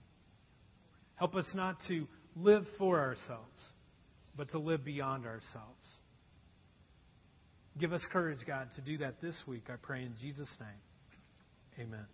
Help 1.17 1.35
us 1.35 1.47
not 1.55 1.77
to 1.89 2.07
live 2.37 2.65
for 2.79 3.01
ourselves, 3.01 3.59
but 4.37 4.51
to 4.51 4.59
live 4.59 4.85
beyond 4.85 5.25
ourselves. 5.25 5.89
Give 7.79 7.93
us 7.93 8.03
courage, 8.13 8.39
God, 8.47 8.69
to 8.77 8.83
do 8.83 8.99
that 8.99 9.21
this 9.21 9.37
week, 9.47 9.65
I 9.69 9.77
pray 9.81 10.03
in 10.03 10.15
Jesus' 10.21 10.55
name. 10.61 11.89
Amen. 11.89 12.07